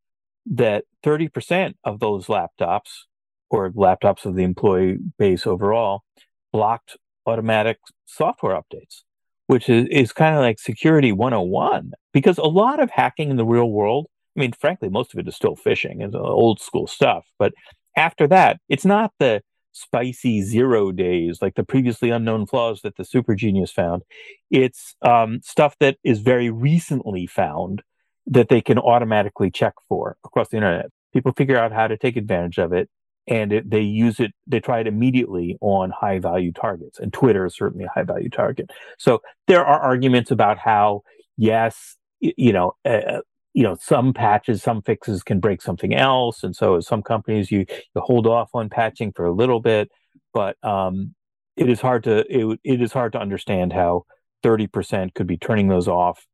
that 0.45 0.85
30% 1.03 1.75
of 1.83 1.99
those 1.99 2.27
laptops 2.27 3.05
or 3.49 3.71
laptops 3.71 4.25
of 4.25 4.35
the 4.35 4.43
employee 4.43 4.97
base 5.17 5.45
overall 5.47 6.03
blocked 6.51 6.97
automatic 7.25 7.77
software 8.05 8.59
updates, 8.59 9.01
which 9.47 9.69
is, 9.69 9.87
is 9.89 10.11
kind 10.11 10.35
of 10.35 10.41
like 10.41 10.59
security 10.59 11.11
101 11.11 11.91
because 12.13 12.37
a 12.37 12.43
lot 12.43 12.81
of 12.81 12.89
hacking 12.91 13.29
in 13.29 13.37
the 13.37 13.45
real 13.45 13.69
world, 13.69 14.07
I 14.35 14.41
mean, 14.41 14.53
frankly, 14.53 14.89
most 14.89 15.13
of 15.13 15.19
it 15.19 15.27
is 15.27 15.35
still 15.35 15.55
phishing 15.55 16.03
and 16.03 16.15
old 16.15 16.61
school 16.61 16.87
stuff. 16.87 17.25
But 17.37 17.53
after 17.95 18.27
that, 18.27 18.59
it's 18.69 18.85
not 18.85 19.11
the 19.19 19.41
spicy 19.71 20.41
zero 20.41 20.91
days 20.91 21.41
like 21.41 21.55
the 21.55 21.63
previously 21.63 22.09
unknown 22.09 22.45
flaws 22.45 22.81
that 22.81 22.97
the 22.97 23.05
super 23.05 23.35
genius 23.35 23.71
found. 23.71 24.03
It's 24.49 24.95
um, 25.01 25.41
stuff 25.43 25.75
that 25.79 25.97
is 26.03 26.19
very 26.19 26.49
recently 26.49 27.27
found 27.27 27.83
that 28.27 28.49
they 28.49 28.61
can 28.61 28.77
automatically 28.77 29.51
check 29.51 29.73
for 29.87 30.17
across 30.23 30.49
the 30.49 30.57
internet. 30.57 30.87
People 31.13 31.33
figure 31.33 31.57
out 31.57 31.71
how 31.71 31.87
to 31.87 31.97
take 31.97 32.15
advantage 32.15 32.57
of 32.57 32.73
it 32.73 32.89
and 33.29 33.53
it, 33.53 33.69
they 33.69 33.81
use 33.81 34.19
it, 34.19 34.33
they 34.47 34.59
try 34.59 34.79
it 34.79 34.87
immediately 34.87 35.57
on 35.61 35.91
high 35.91 36.19
value 36.19 36.51
targets. 36.51 36.99
And 36.99 37.13
Twitter 37.13 37.45
is 37.45 37.55
certainly 37.55 37.85
a 37.85 37.89
high 37.89 38.03
value 38.03 38.29
target. 38.29 38.71
So 38.97 39.21
there 39.47 39.63
are 39.63 39.79
arguments 39.79 40.31
about 40.31 40.57
how, 40.57 41.03
yes, 41.37 41.95
you 42.19 42.51
know, 42.51 42.75
uh, 42.83 43.21
you 43.53 43.63
know, 43.63 43.77
some 43.79 44.13
patches, 44.13 44.63
some 44.63 44.81
fixes 44.81 45.23
can 45.23 45.39
break 45.39 45.61
something 45.61 45.95
else. 45.95 46.43
And 46.43 46.55
so 46.55 46.79
some 46.79 47.03
companies, 47.03 47.51
you, 47.51 47.65
you 47.69 48.01
hold 48.01 48.25
off 48.25 48.49
on 48.53 48.69
patching 48.69 49.11
for 49.15 49.25
a 49.25 49.33
little 49.33 49.59
bit, 49.59 49.89
but 50.33 50.57
um, 50.63 51.13
it 51.55 51.69
is 51.69 51.81
hard 51.81 52.03
to, 52.05 52.25
it, 52.29 52.59
it 52.63 52.81
is 52.81 52.93
hard 52.93 53.13
to 53.13 53.19
understand 53.19 53.73
how 53.73 54.05
30% 54.43 55.13
could 55.13 55.27
be 55.27 55.37
turning 55.37 55.67
those 55.67 55.87
off 55.87 56.25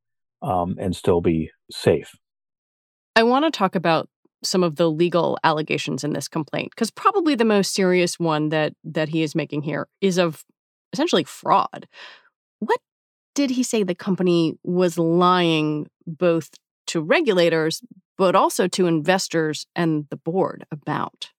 um, 0.46 0.76
and 0.80 0.96
still 0.96 1.20
be 1.20 1.52
safe. 1.72 2.16
I 3.16 3.24
want 3.24 3.46
to 3.46 3.52
talk 3.52 3.76
about 3.76 4.08
some 4.44 4.64
of 4.64 4.76
the 4.76 4.90
legal 4.90 5.38
allegations 5.44 6.04
in 6.04 6.14
this 6.14 6.28
complaint 6.28 6.70
because 6.72 6.92
probably 6.92 7.36
the 7.36 7.44
most 7.44 7.74
serious 7.74 8.20
one 8.20 8.50
that 8.50 8.74
that 8.84 9.10
he 9.10 9.24
is 9.24 9.34
making 9.34 9.64
here 9.64 9.88
is 10.02 10.18
of 10.18 10.46
essentially 10.94 11.24
fraud. 11.24 11.88
What 12.60 12.80
did 13.34 13.50
he 13.50 13.64
say 13.64 13.84
the 13.84 13.96
company 13.96 14.58
was 14.64 14.98
lying 14.98 15.88
both 16.06 16.52
to 16.88 17.02
regulators 17.02 17.82
but 18.18 18.36
also 18.36 18.68
to 18.68 18.86
investors 18.86 19.66
and 19.76 20.06
the 20.10 20.18
board 20.18 20.66
about? 20.72 21.32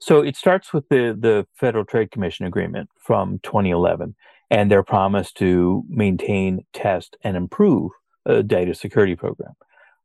So 0.00 0.20
it 0.20 0.36
starts 0.36 0.72
with 0.72 0.88
the 0.90 1.16
the 1.18 1.46
Federal 1.58 1.84
Trade 1.84 2.12
Commission 2.12 2.46
agreement 2.46 2.88
from 3.00 3.40
2011 3.42 4.14
and 4.50 4.70
their 4.70 4.82
promise 4.82 5.32
to 5.32 5.84
maintain, 5.88 6.64
test, 6.72 7.16
and 7.22 7.36
improve 7.36 7.90
a 8.24 8.42
data 8.42 8.74
security 8.74 9.16
program. 9.16 9.52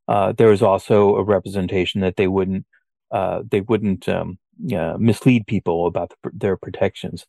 Uh, 0.08 0.32
there 0.32 0.48
was 0.48 0.62
also 0.62 1.16
a 1.16 1.22
representation 1.22 2.00
that 2.00 2.16
they 2.16 2.28
wouldn't 2.28 2.66
uh, 3.12 3.42
they 3.48 3.60
wouldn't 3.60 4.08
um, 4.08 4.38
uh, 4.74 4.96
mislead 4.98 5.46
people 5.46 5.86
about 5.86 6.10
the, 6.10 6.30
their 6.32 6.56
protections. 6.56 7.26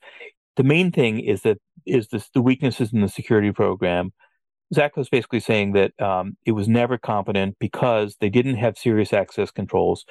The 0.56 0.64
main 0.64 0.92
thing 0.92 1.20
is 1.20 1.42
that 1.42 1.58
is 1.86 2.08
this 2.08 2.30
the 2.34 2.42
weaknesses 2.42 2.94
in 2.94 3.02
the 3.02 3.10
security 3.10 3.52
program. 3.52 4.14
Zach 4.74 4.98
was 4.98 5.10
basically 5.10 5.40
saying 5.40 5.74
that 5.74 6.00
um, 6.02 6.36
it 6.46 6.54
was 6.54 6.68
never 6.68 6.98
competent 6.98 7.58
because 7.60 8.18
they 8.20 8.30
didn't 8.30 8.56
have 8.56 8.78
serious 8.78 9.14
access 9.14 9.52
controls 9.52 10.04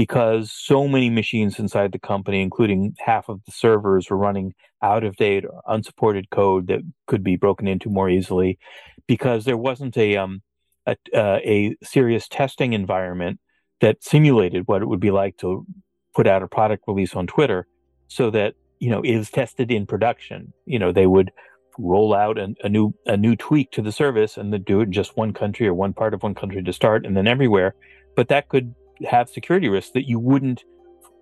because 0.00 0.50
so 0.50 0.88
many 0.88 1.10
machines 1.10 1.58
inside 1.58 1.92
the 1.92 1.98
company, 1.98 2.40
including 2.40 2.94
half 3.00 3.28
of 3.28 3.38
the 3.44 3.52
servers, 3.52 4.08
were 4.08 4.16
running 4.16 4.54
out 4.80 5.04
of 5.04 5.14
date 5.16 5.44
or 5.44 5.60
unsupported 5.68 6.30
code 6.30 6.68
that 6.68 6.80
could 7.06 7.22
be 7.22 7.36
broken 7.36 7.68
into 7.68 7.90
more 7.90 8.08
easily, 8.08 8.58
because 9.06 9.44
there 9.44 9.58
wasn't 9.58 9.94
a 9.98 10.16
um, 10.16 10.40
a, 10.86 10.96
uh, 11.14 11.38
a 11.44 11.76
serious 11.82 12.28
testing 12.28 12.72
environment 12.72 13.40
that 13.82 14.02
simulated 14.02 14.62
what 14.64 14.80
it 14.80 14.86
would 14.86 15.00
be 15.00 15.10
like 15.10 15.36
to 15.36 15.66
put 16.14 16.26
out 16.26 16.42
a 16.42 16.48
product 16.48 16.84
release 16.86 17.14
on 17.14 17.26
Twitter, 17.26 17.66
so 18.08 18.30
that 18.30 18.54
you 18.78 18.88
know 18.88 19.02
it 19.02 19.18
was 19.18 19.28
tested 19.28 19.70
in 19.70 19.84
production. 19.84 20.54
You 20.64 20.78
know 20.78 20.92
they 20.92 21.06
would 21.06 21.30
roll 21.76 22.14
out 22.14 22.38
a, 22.38 22.54
a 22.64 22.70
new 22.70 22.94
a 23.04 23.18
new 23.18 23.36
tweak 23.36 23.70
to 23.72 23.82
the 23.82 23.92
service 23.92 24.38
and 24.38 24.50
then 24.50 24.62
do 24.62 24.80
it 24.80 24.84
in 24.84 24.92
just 24.92 25.18
one 25.18 25.34
country 25.34 25.66
or 25.66 25.74
one 25.74 25.92
part 25.92 26.14
of 26.14 26.22
one 26.22 26.34
country 26.34 26.62
to 26.62 26.72
start, 26.72 27.04
and 27.04 27.14
then 27.14 27.26
everywhere 27.26 27.74
but 28.16 28.28
that 28.28 28.48
could 28.48 28.74
have 29.08 29.28
security 29.28 29.68
risks 29.68 29.92
that 29.92 30.08
you 30.08 30.18
wouldn't 30.18 30.64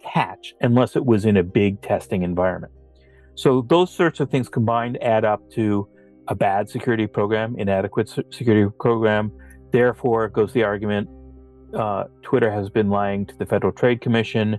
catch 0.05 0.55
unless 0.61 0.97
it 0.97 1.05
was 1.05 1.25
in 1.25 1.37
a 1.37 1.43
big 1.43 1.81
testing 1.83 2.23
environment. 2.23 2.73
So 3.35 3.63
those 3.63 3.95
sorts 3.95 4.21
of 4.21 4.31
things 4.31 4.49
combined 4.49 4.99
add 5.03 5.25
up 5.25 5.51
to 5.53 5.89
a 6.29 6.35
bad 6.35 6.69
security 6.69 7.07
program, 7.07 7.55
inadequate 7.57 8.09
security 8.09 8.71
program. 8.81 9.33
Therefore, 9.71 10.29
goes 10.29 10.53
the 10.53 10.65
argument 10.65 11.09
uh, 11.75 12.05
Twitter 12.23 12.51
has 12.51 12.71
been 12.71 12.89
lying 12.89 13.27
to 13.27 13.37
the 13.37 13.47
Federal 13.47 13.73
Trade 13.73 14.01
Commission. 14.01 14.59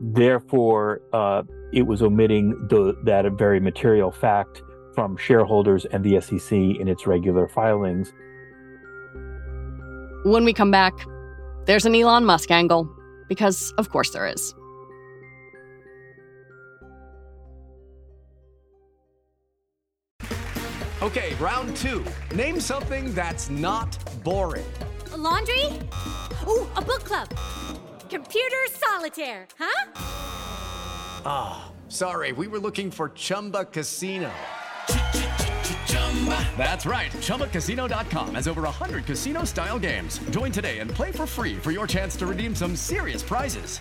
Therefore, 0.00 1.00
uh, 1.12 1.42
it 1.72 1.82
was 1.82 2.02
omitting 2.02 2.50
the, 2.68 2.96
that 3.04 3.30
very 3.32 3.60
material 3.60 4.10
fact 4.10 4.62
from 4.94 5.16
shareholders 5.16 5.84
and 5.86 6.04
the 6.04 6.20
SEC 6.20 6.52
in 6.52 6.88
its 6.88 7.06
regular 7.06 7.48
filings. 7.48 8.12
When 10.24 10.44
we 10.44 10.52
come 10.52 10.70
back, 10.70 10.94
there's 11.68 11.84
an 11.84 11.94
Elon 11.94 12.24
Musk 12.24 12.50
angle, 12.50 12.88
because 13.28 13.72
of 13.76 13.90
course 13.90 14.08
there 14.10 14.26
is. 14.26 14.54
Okay, 21.02 21.34
round 21.34 21.76
two. 21.76 22.02
Name 22.34 22.58
something 22.58 23.14
that's 23.14 23.50
not 23.50 23.96
boring. 24.24 24.66
A 25.12 25.16
laundry? 25.16 25.66
Ooh, 26.48 26.66
a 26.74 26.80
book 26.80 27.04
club. 27.04 27.28
Computer 28.08 28.56
solitaire, 28.72 29.46
huh? 29.58 29.92
Ah, 31.26 31.68
oh, 31.68 31.72
sorry, 31.88 32.32
we 32.32 32.48
were 32.48 32.58
looking 32.58 32.90
for 32.90 33.10
Chumba 33.10 33.66
Casino. 33.66 34.30
That's 36.58 36.84
right. 36.84 37.12
ChumbaCasino.com 37.12 38.34
has 38.34 38.48
over 38.48 38.62
100 38.62 39.06
casino 39.06 39.44
style 39.44 39.78
games. 39.78 40.18
Join 40.30 40.50
today 40.50 40.80
and 40.80 40.90
play 40.90 41.12
for 41.12 41.26
free 41.26 41.54
for 41.56 41.70
your 41.70 41.86
chance 41.86 42.16
to 42.16 42.26
redeem 42.26 42.56
some 42.56 42.74
serious 42.74 43.22
prizes. 43.22 43.80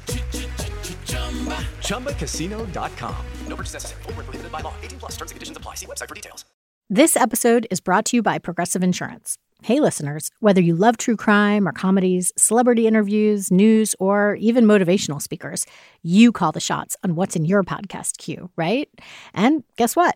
ChumbaCasino.com. 1.82 3.26
No 3.48 3.56
purchase 3.56 3.74
necessary. 3.74 4.04
Full 4.04 4.14
prohibited 4.14 4.52
by 4.52 4.62
law. 4.62 4.74
18 4.84 5.00
plus 5.00 5.12
terms 5.14 5.32
and 5.32 5.36
conditions 5.36 5.58
apply. 5.58 5.76
See 5.76 5.88
website 5.88 6.08
for 6.08 6.16
details. 6.16 6.46
This 6.90 7.18
episode 7.18 7.68
is 7.70 7.82
brought 7.82 8.06
to 8.06 8.18
you 8.18 8.24
by 8.24 8.38
Progressive 8.40 8.82
Insurance. 8.82 9.38
Hey, 9.64 9.80
listeners, 9.82 10.30
whether 10.40 10.62
you 10.62 10.76
love 10.76 10.98
true 10.98 11.18
crime 11.18 11.68
or 11.68 11.72
comedies, 11.72 12.32
celebrity 12.38 12.88
interviews, 12.88 13.52
news, 13.52 13.96
or 14.00 14.36
even 14.36 14.66
motivational 14.66 15.22
speakers, 15.22 15.66
you 16.04 16.32
call 16.32 16.52
the 16.52 16.60
shots 16.60 16.96
on 17.04 17.16
what's 17.16 17.36
in 17.36 17.44
your 17.44 17.64
podcast 17.64 18.20
queue, 18.20 18.52
right? 18.56 18.88
And 19.34 19.64
guess 19.76 19.96
what? 19.96 20.16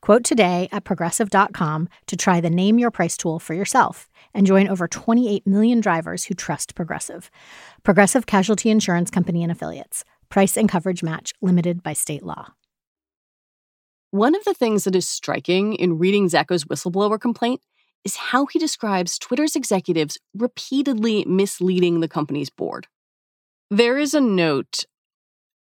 Quote 0.00 0.24
today 0.24 0.68
at 0.70 0.84
progressive.com 0.84 1.88
to 2.06 2.16
try 2.16 2.40
the 2.40 2.50
Name 2.50 2.78
Your 2.78 2.90
Price 2.90 3.16
tool 3.16 3.38
for 3.38 3.54
yourself 3.54 4.08
and 4.32 4.46
join 4.46 4.68
over 4.68 4.86
28 4.86 5.46
million 5.46 5.80
drivers 5.80 6.24
who 6.24 6.34
trust 6.34 6.74
Progressive. 6.74 7.30
Progressive 7.82 8.26
Casualty 8.26 8.70
Insurance 8.70 9.10
Company 9.10 9.42
and 9.42 9.50
Affiliates. 9.50 10.04
Price 10.28 10.56
and 10.56 10.68
coverage 10.68 11.02
match 11.02 11.32
limited 11.42 11.82
by 11.82 11.92
state 11.92 12.22
law. 12.22 12.52
One 14.10 14.34
of 14.34 14.44
the 14.44 14.54
things 14.54 14.84
that 14.84 14.94
is 14.94 15.06
striking 15.06 15.74
in 15.74 15.98
reading 15.98 16.28
Zatko's 16.28 16.64
whistleblower 16.64 17.20
complaint 17.20 17.60
is 18.04 18.16
how 18.16 18.46
he 18.46 18.58
describes 18.58 19.18
Twitter's 19.18 19.56
executives 19.56 20.18
repeatedly 20.34 21.24
misleading 21.26 22.00
the 22.00 22.08
company's 22.08 22.50
board. 22.50 22.86
There 23.70 23.98
is 23.98 24.14
a 24.14 24.20
note 24.20 24.84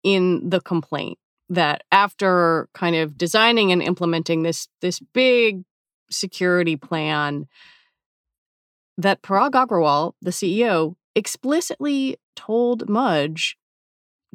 in 0.04 0.50
the 0.50 0.62
complaint 0.62 1.18
that 1.50 1.84
after 1.92 2.70
kind 2.74 2.96
of 2.96 3.18
designing 3.18 3.72
and 3.72 3.82
implementing 3.82 4.44
this 4.44 4.68
this 4.82 5.00
big 5.00 5.64
security 6.12 6.76
plan 6.76 7.48
that 8.98 9.22
Parag 9.22 9.52
Agrawal, 9.52 10.14
the 10.22 10.32
CEO, 10.32 10.96
explicitly 11.16 12.18
told 12.36 12.90
Mudge 12.90 13.58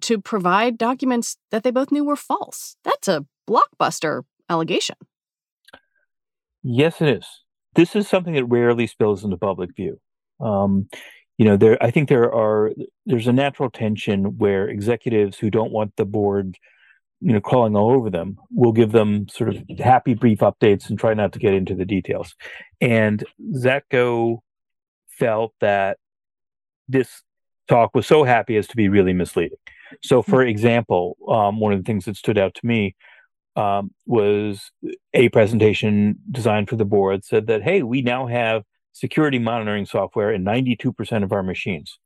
to 0.00 0.20
provide 0.20 0.78
documents 0.78 1.36
that 1.50 1.62
they 1.62 1.70
both 1.70 1.92
knew 1.92 2.04
were 2.04 2.16
false. 2.16 2.76
That's 2.82 3.08
a 3.08 3.24
blockbuster 3.48 4.22
allegation. 4.48 4.96
Yes, 6.62 7.00
it 7.00 7.08
is. 7.08 7.26
This 7.74 7.94
is 7.94 8.08
something 8.08 8.34
that 8.34 8.46
rarely 8.46 8.86
spills 8.86 9.24
into 9.24 9.36
public 9.36 9.74
view. 9.76 10.00
Um, 10.40 10.88
you 11.36 11.44
know, 11.44 11.56
there. 11.56 11.82
I 11.82 11.90
think 11.90 12.08
there 12.08 12.32
are. 12.32 12.72
There's 13.06 13.26
a 13.26 13.32
natural 13.32 13.70
tension 13.70 14.38
where 14.38 14.68
executives 14.68 15.38
who 15.38 15.50
don't 15.50 15.72
want 15.72 15.96
the 15.96 16.04
board 16.04 16.56
you 17.24 17.32
know 17.32 17.40
crawling 17.40 17.74
all 17.74 17.90
over 17.90 18.10
them 18.10 18.36
we'll 18.50 18.72
give 18.72 18.92
them 18.92 19.26
sort 19.28 19.48
of 19.48 19.56
happy 19.78 20.12
brief 20.12 20.40
updates 20.40 20.90
and 20.90 20.98
try 20.98 21.14
not 21.14 21.32
to 21.32 21.38
get 21.38 21.54
into 21.54 21.74
the 21.74 21.86
details 21.86 22.34
and 22.82 23.24
Zatko 23.56 24.40
felt 25.08 25.54
that 25.60 25.96
this 26.86 27.22
talk 27.66 27.94
was 27.94 28.06
so 28.06 28.24
happy 28.24 28.56
as 28.56 28.66
to 28.66 28.76
be 28.76 28.90
really 28.90 29.14
misleading 29.14 29.56
so 30.02 30.20
for 30.22 30.40
mm-hmm. 30.40 30.50
example 30.50 31.16
um, 31.26 31.60
one 31.60 31.72
of 31.72 31.78
the 31.78 31.84
things 31.84 32.04
that 32.04 32.16
stood 32.16 32.36
out 32.36 32.54
to 32.54 32.66
me 32.66 32.94
um, 33.56 33.90
was 34.04 34.70
a 35.14 35.30
presentation 35.30 36.16
designed 36.30 36.68
for 36.68 36.76
the 36.76 36.84
board 36.84 37.24
said 37.24 37.46
that 37.46 37.62
hey 37.62 37.82
we 37.82 38.02
now 38.02 38.26
have 38.26 38.64
security 38.92 39.38
monitoring 39.38 39.86
software 39.86 40.30
in 40.30 40.44
92% 40.44 41.24
of 41.24 41.32
our 41.32 41.42
machines 41.42 41.98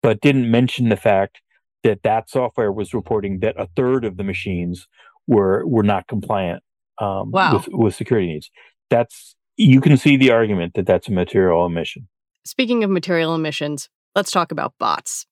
but 0.00 0.20
didn't 0.20 0.48
mention 0.48 0.90
the 0.90 0.96
fact 0.96 1.40
that 1.82 2.02
that 2.02 2.28
software 2.28 2.72
was 2.72 2.94
reporting 2.94 3.40
that 3.40 3.54
a 3.58 3.68
third 3.76 4.04
of 4.04 4.16
the 4.16 4.24
machines 4.24 4.86
were 5.26 5.66
were 5.66 5.82
not 5.82 6.06
compliant 6.06 6.62
um, 6.98 7.30
wow. 7.30 7.54
with, 7.54 7.68
with 7.68 7.94
security 7.94 8.28
needs. 8.28 8.50
That's 8.90 9.34
you 9.56 9.80
can 9.80 9.96
see 9.96 10.16
the 10.16 10.30
argument 10.30 10.74
that 10.74 10.86
that's 10.86 11.08
a 11.08 11.12
material 11.12 11.62
omission. 11.62 12.08
Speaking 12.44 12.82
of 12.82 12.90
material 12.90 13.34
emissions, 13.34 13.88
let's 14.14 14.30
talk 14.30 14.52
about 14.52 14.74
bots. 14.78 15.26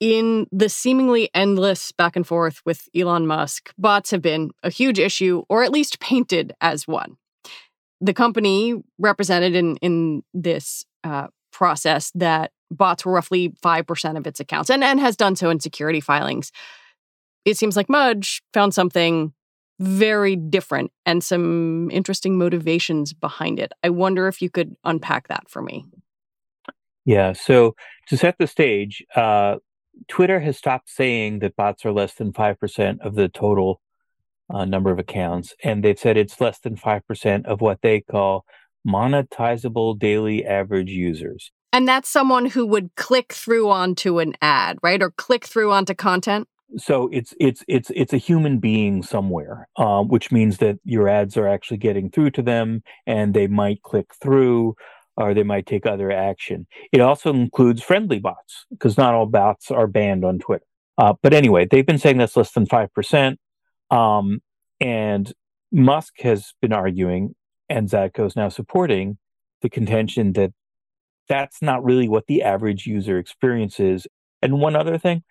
In 0.00 0.46
the 0.50 0.68
seemingly 0.68 1.30
endless 1.32 1.92
back 1.92 2.16
and 2.16 2.26
forth 2.26 2.60
with 2.66 2.88
Elon 2.94 3.26
Musk, 3.26 3.72
bots 3.78 4.10
have 4.10 4.20
been 4.20 4.50
a 4.62 4.70
huge 4.70 4.98
issue, 4.98 5.44
or 5.48 5.62
at 5.62 5.70
least 5.70 6.00
painted 6.00 6.52
as 6.60 6.86
one. 6.88 7.16
The 8.00 8.12
company 8.12 8.82
represented 8.98 9.54
in 9.54 9.76
in 9.76 10.22
this 10.34 10.84
uh, 11.04 11.28
process 11.52 12.10
that 12.16 12.50
bots 12.76 13.04
were 13.04 13.12
roughly 13.12 13.50
5% 13.62 14.16
of 14.16 14.26
its 14.26 14.40
accounts 14.40 14.70
and, 14.70 14.84
and 14.84 15.00
has 15.00 15.16
done 15.16 15.36
so 15.36 15.50
in 15.50 15.60
security 15.60 16.00
filings. 16.00 16.52
It 17.44 17.56
seems 17.56 17.76
like 17.76 17.88
Mudge 17.88 18.42
found 18.52 18.74
something 18.74 19.32
very 19.80 20.36
different 20.36 20.92
and 21.04 21.22
some 21.22 21.90
interesting 21.90 22.38
motivations 22.38 23.12
behind 23.12 23.58
it. 23.58 23.72
I 23.82 23.90
wonder 23.90 24.28
if 24.28 24.40
you 24.40 24.48
could 24.48 24.76
unpack 24.84 25.28
that 25.28 25.48
for 25.48 25.62
me. 25.62 25.84
Yeah. 27.04 27.32
So 27.32 27.74
to 28.08 28.16
set 28.16 28.36
the 28.38 28.46
stage, 28.46 29.04
uh, 29.14 29.56
Twitter 30.08 30.40
has 30.40 30.56
stopped 30.56 30.88
saying 30.90 31.40
that 31.40 31.56
bots 31.56 31.84
are 31.84 31.92
less 31.92 32.14
than 32.14 32.32
5% 32.32 33.00
of 33.00 33.14
the 33.14 33.28
total 33.28 33.80
uh, 34.50 34.64
number 34.64 34.90
of 34.90 34.98
accounts. 34.98 35.54
And 35.62 35.82
they've 35.82 35.98
said 35.98 36.16
it's 36.16 36.40
less 36.40 36.58
than 36.58 36.76
5% 36.76 37.46
of 37.46 37.60
what 37.60 37.80
they 37.82 38.00
call 38.00 38.44
monetizable 38.86 39.98
daily 39.98 40.44
average 40.44 40.90
users. 40.90 41.50
And 41.74 41.88
that's 41.88 42.08
someone 42.08 42.46
who 42.46 42.64
would 42.66 42.94
click 42.94 43.32
through 43.32 43.68
onto 43.68 44.20
an 44.20 44.34
ad, 44.40 44.78
right? 44.80 45.02
Or 45.02 45.10
click 45.10 45.44
through 45.44 45.72
onto 45.72 45.92
content. 45.92 46.46
So 46.76 47.08
it's 47.12 47.34
it's 47.40 47.64
it's 47.66 47.90
it's 47.96 48.12
a 48.12 48.16
human 48.16 48.60
being 48.60 49.02
somewhere, 49.02 49.68
uh, 49.76 50.02
which 50.04 50.30
means 50.30 50.58
that 50.58 50.78
your 50.84 51.08
ads 51.08 51.36
are 51.36 51.48
actually 51.48 51.78
getting 51.78 52.10
through 52.10 52.30
to 52.30 52.42
them, 52.42 52.84
and 53.08 53.34
they 53.34 53.48
might 53.48 53.82
click 53.82 54.12
through, 54.22 54.76
or 55.16 55.34
they 55.34 55.42
might 55.42 55.66
take 55.66 55.84
other 55.84 56.12
action. 56.12 56.68
It 56.92 57.00
also 57.00 57.34
includes 57.34 57.82
friendly 57.82 58.20
bots 58.20 58.66
because 58.70 58.96
not 58.96 59.14
all 59.14 59.26
bots 59.26 59.72
are 59.72 59.88
banned 59.88 60.24
on 60.24 60.38
Twitter. 60.38 60.66
Uh, 60.96 61.14
but 61.22 61.34
anyway, 61.34 61.66
they've 61.68 61.86
been 61.86 61.98
saying 61.98 62.18
that's 62.18 62.36
less 62.36 62.52
than 62.52 62.66
five 62.66 62.94
percent, 62.94 63.40
um, 63.90 64.40
and 64.80 65.32
Musk 65.72 66.20
has 66.20 66.54
been 66.62 66.72
arguing, 66.72 67.34
and 67.68 67.88
Zatko 67.88 68.26
is 68.26 68.36
now 68.36 68.48
supporting 68.48 69.18
the 69.60 69.68
contention 69.68 70.34
that 70.34 70.52
that's 71.28 71.62
not 71.62 71.84
really 71.84 72.08
what 72.08 72.26
the 72.26 72.42
average 72.42 72.86
user 72.86 73.18
experiences. 73.18 74.06
And 74.42 74.60
one 74.60 74.76
other 74.76 74.98
thing, 74.98 75.22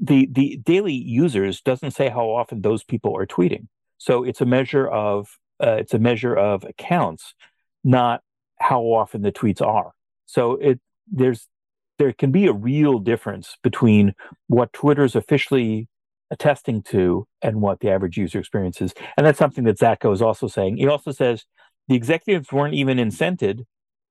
the 0.00 0.28
the 0.30 0.60
daily 0.64 0.94
users 0.94 1.60
doesn't 1.60 1.92
say 1.92 2.08
how 2.08 2.30
often 2.30 2.60
those 2.60 2.84
people 2.84 3.16
are 3.16 3.26
tweeting. 3.26 3.66
So 3.98 4.24
it's 4.24 4.40
a 4.40 4.46
measure 4.46 4.86
of 4.86 5.38
uh, 5.62 5.76
it's 5.78 5.94
a 5.94 5.98
measure 5.98 6.34
of 6.34 6.64
accounts, 6.64 7.34
not 7.82 8.22
how 8.58 8.82
often 8.82 9.22
the 9.22 9.32
tweets 9.32 9.62
are. 9.62 9.92
So 10.26 10.52
it 10.56 10.80
there's 11.10 11.48
there 11.98 12.12
can 12.12 12.32
be 12.32 12.46
a 12.46 12.52
real 12.52 12.98
difference 12.98 13.56
between 13.62 14.14
what 14.48 14.72
Twitter's 14.72 15.14
officially 15.14 15.88
attesting 16.30 16.82
to 16.82 17.26
and 17.42 17.60
what 17.60 17.80
the 17.80 17.90
average 17.90 18.16
user 18.16 18.40
experiences. 18.40 18.92
And 19.16 19.26
that's 19.26 19.38
something 19.38 19.64
that 19.64 19.78
Zatko 19.78 20.12
is 20.12 20.22
also 20.22 20.48
saying. 20.48 20.78
He 20.78 20.88
also 20.88 21.12
says 21.12 21.44
the 21.86 21.94
executives 21.94 22.50
weren't 22.50 22.74
even 22.74 22.98
incented 22.98 23.64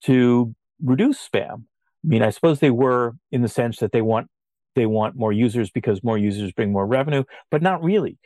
to 0.03 0.55
reduce 0.83 1.27
spam. 1.27 1.63
I 2.05 2.07
mean, 2.07 2.21
I 2.21 2.29
suppose 2.29 2.59
they 2.59 2.71
were 2.71 3.13
in 3.31 3.41
the 3.41 3.47
sense 3.47 3.77
that 3.77 3.91
they 3.91 4.01
want 4.01 4.27
they 4.75 4.85
want 4.85 5.15
more 5.15 5.31
users 5.31 5.69
because 5.69 6.03
more 6.03 6.17
users 6.17 6.51
bring 6.51 6.71
more 6.71 6.85
revenue, 6.85 7.23
but 7.51 7.61
not 7.61 7.83
really. 7.83 8.17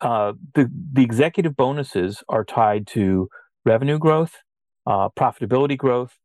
Uh, 0.00 0.34
the 0.54 0.70
the 0.92 1.02
executive 1.02 1.56
bonuses 1.56 2.22
are 2.28 2.44
tied 2.44 2.86
to 2.88 3.28
revenue 3.64 3.98
growth, 3.98 4.36
uh, 4.86 5.08
profitability 5.10 5.76
growth, 5.76 6.16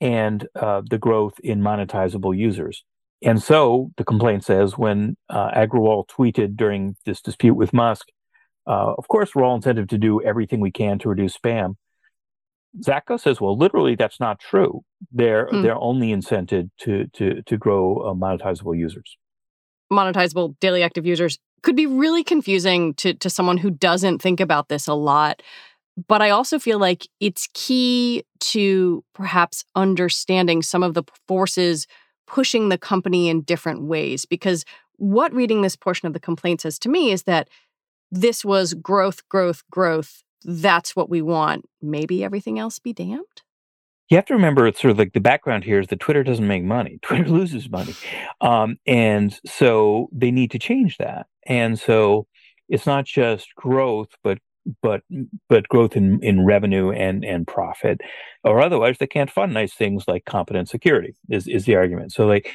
and 0.00 0.46
uh, 0.54 0.82
the 0.88 0.98
growth 0.98 1.34
in 1.42 1.60
monetizable 1.60 2.36
users. 2.36 2.84
And 3.22 3.42
so 3.42 3.90
the 3.96 4.04
complaint 4.04 4.44
says 4.44 4.76
when 4.76 5.16
uh, 5.28 5.50
Agrawal 5.50 6.06
tweeted 6.08 6.56
during 6.56 6.96
this 7.06 7.20
dispute 7.20 7.54
with 7.54 7.72
Musk, 7.72 8.08
uh, 8.66 8.94
of 8.98 9.08
course, 9.08 9.34
we're 9.34 9.44
all 9.44 9.56
incentive 9.56 9.88
to 9.88 9.98
do 9.98 10.22
everything 10.22 10.60
we 10.60 10.70
can 10.70 10.98
to 11.00 11.08
reduce 11.08 11.36
spam. 11.36 11.76
Zatko 12.84 13.20
says, 13.20 13.40
well, 13.40 13.56
literally, 13.56 13.94
that's 13.94 14.20
not 14.20 14.38
true. 14.38 14.82
They're 15.12 15.48
hmm. 15.50 15.62
they're 15.62 15.78
only 15.78 16.08
incented 16.08 16.70
to 16.80 17.06
to 17.14 17.42
to 17.42 17.56
grow 17.56 17.98
uh, 17.98 18.14
monetizable 18.14 18.76
users. 18.76 19.16
Monetizable 19.92 20.58
daily 20.60 20.82
active 20.82 21.06
users 21.06 21.38
could 21.62 21.76
be 21.76 21.86
really 21.86 22.24
confusing 22.24 22.94
to 22.94 23.14
to 23.14 23.30
someone 23.30 23.58
who 23.58 23.70
doesn't 23.70 24.20
think 24.20 24.40
about 24.40 24.68
this 24.68 24.86
a 24.86 24.94
lot. 24.94 25.42
But 26.08 26.20
I 26.20 26.30
also 26.30 26.58
feel 26.58 26.78
like 26.78 27.08
it's 27.20 27.48
key 27.54 28.24
to 28.40 29.02
perhaps 29.14 29.64
understanding 29.74 30.60
some 30.60 30.82
of 30.82 30.92
the 30.92 31.04
forces 31.26 31.86
pushing 32.26 32.68
the 32.68 32.76
company 32.76 33.28
in 33.28 33.42
different 33.42 33.82
ways. 33.82 34.26
Because 34.26 34.64
what 34.96 35.32
reading 35.32 35.62
this 35.62 35.76
portion 35.76 36.06
of 36.06 36.12
the 36.12 36.20
complaint 36.20 36.60
says 36.60 36.78
to 36.80 36.88
me 36.88 37.12
is 37.12 37.22
that 37.22 37.48
this 38.10 38.44
was 38.44 38.74
growth, 38.74 39.26
growth, 39.28 39.62
growth. 39.70 40.22
That's 40.46 40.94
what 40.94 41.10
we 41.10 41.22
want. 41.22 41.68
Maybe 41.82 42.22
everything 42.22 42.56
else 42.56 42.78
be 42.78 42.92
damned? 42.92 43.42
You 44.08 44.16
have 44.16 44.26
to 44.26 44.34
remember, 44.34 44.68
it's 44.68 44.80
sort 44.80 44.92
of 44.92 44.98
like 44.98 45.12
the 45.12 45.20
background 45.20 45.64
here 45.64 45.80
is 45.80 45.88
that 45.88 45.98
Twitter 45.98 46.22
doesn't 46.22 46.46
make 46.46 46.62
money. 46.62 47.00
Twitter 47.02 47.28
loses 47.28 47.68
money. 47.68 47.94
Um, 48.40 48.76
and 48.86 49.38
so 49.44 50.08
they 50.12 50.30
need 50.30 50.52
to 50.52 50.60
change 50.60 50.98
that. 50.98 51.26
And 51.48 51.78
so 51.78 52.28
it's 52.68 52.86
not 52.86 53.06
just 53.06 53.54
growth, 53.56 54.10
but 54.22 54.38
but 54.82 55.02
but 55.48 55.68
growth 55.68 55.96
in, 55.96 56.20
in 56.22 56.44
revenue 56.44 56.90
and 56.90 57.24
and 57.24 57.46
profit, 57.46 58.00
or 58.42 58.60
otherwise 58.60 58.98
they 58.98 59.06
can't 59.06 59.30
fund 59.30 59.54
nice 59.54 59.72
things 59.72 60.04
like 60.08 60.24
competent 60.24 60.68
security. 60.68 61.14
Is 61.28 61.46
is 61.46 61.64
the 61.64 61.76
argument? 61.76 62.12
So 62.12 62.26
like. 62.26 62.54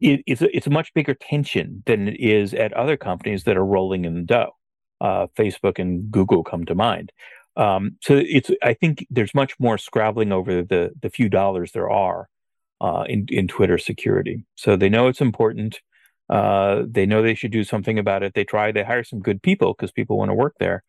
It, 0.00 0.22
it's 0.26 0.42
a, 0.42 0.54
it's 0.54 0.66
a 0.66 0.70
much 0.70 0.92
bigger 0.92 1.14
tension 1.14 1.82
than 1.86 2.08
it 2.08 2.20
is 2.20 2.52
at 2.52 2.74
other 2.74 2.96
companies 2.96 3.44
that 3.44 3.56
are 3.56 3.64
rolling 3.64 4.04
in 4.04 4.14
the 4.14 4.22
dough. 4.22 4.50
Uh, 5.00 5.26
Facebook 5.36 5.78
and 5.78 6.10
Google 6.10 6.44
come 6.44 6.64
to 6.64 6.74
mind. 6.74 7.12
Um, 7.56 7.96
so 8.00 8.16
it's 8.16 8.50
I 8.62 8.74
think 8.74 9.06
there's 9.10 9.34
much 9.34 9.58
more 9.58 9.78
scrabbling 9.78 10.32
over 10.32 10.62
the 10.62 10.92
the 11.00 11.10
few 11.10 11.28
dollars 11.28 11.72
there 11.72 11.90
are 11.90 12.28
uh, 12.80 13.04
in 13.08 13.26
in 13.28 13.48
Twitter 13.48 13.78
security. 13.78 14.44
So 14.56 14.76
they 14.76 14.88
know 14.88 15.08
it's 15.08 15.20
important. 15.20 15.80
Uh, 16.28 16.84
they 16.88 17.06
know 17.06 17.22
they 17.22 17.34
should 17.34 17.52
do 17.52 17.64
something 17.64 17.98
about 17.98 18.22
it. 18.22 18.34
They 18.34 18.44
try. 18.44 18.72
They 18.72 18.82
hire 18.82 19.04
some 19.04 19.20
good 19.20 19.42
people 19.42 19.74
because 19.74 19.92
people 19.92 20.18
want 20.18 20.30
to 20.30 20.34
work 20.34 20.54
there. 20.58 20.82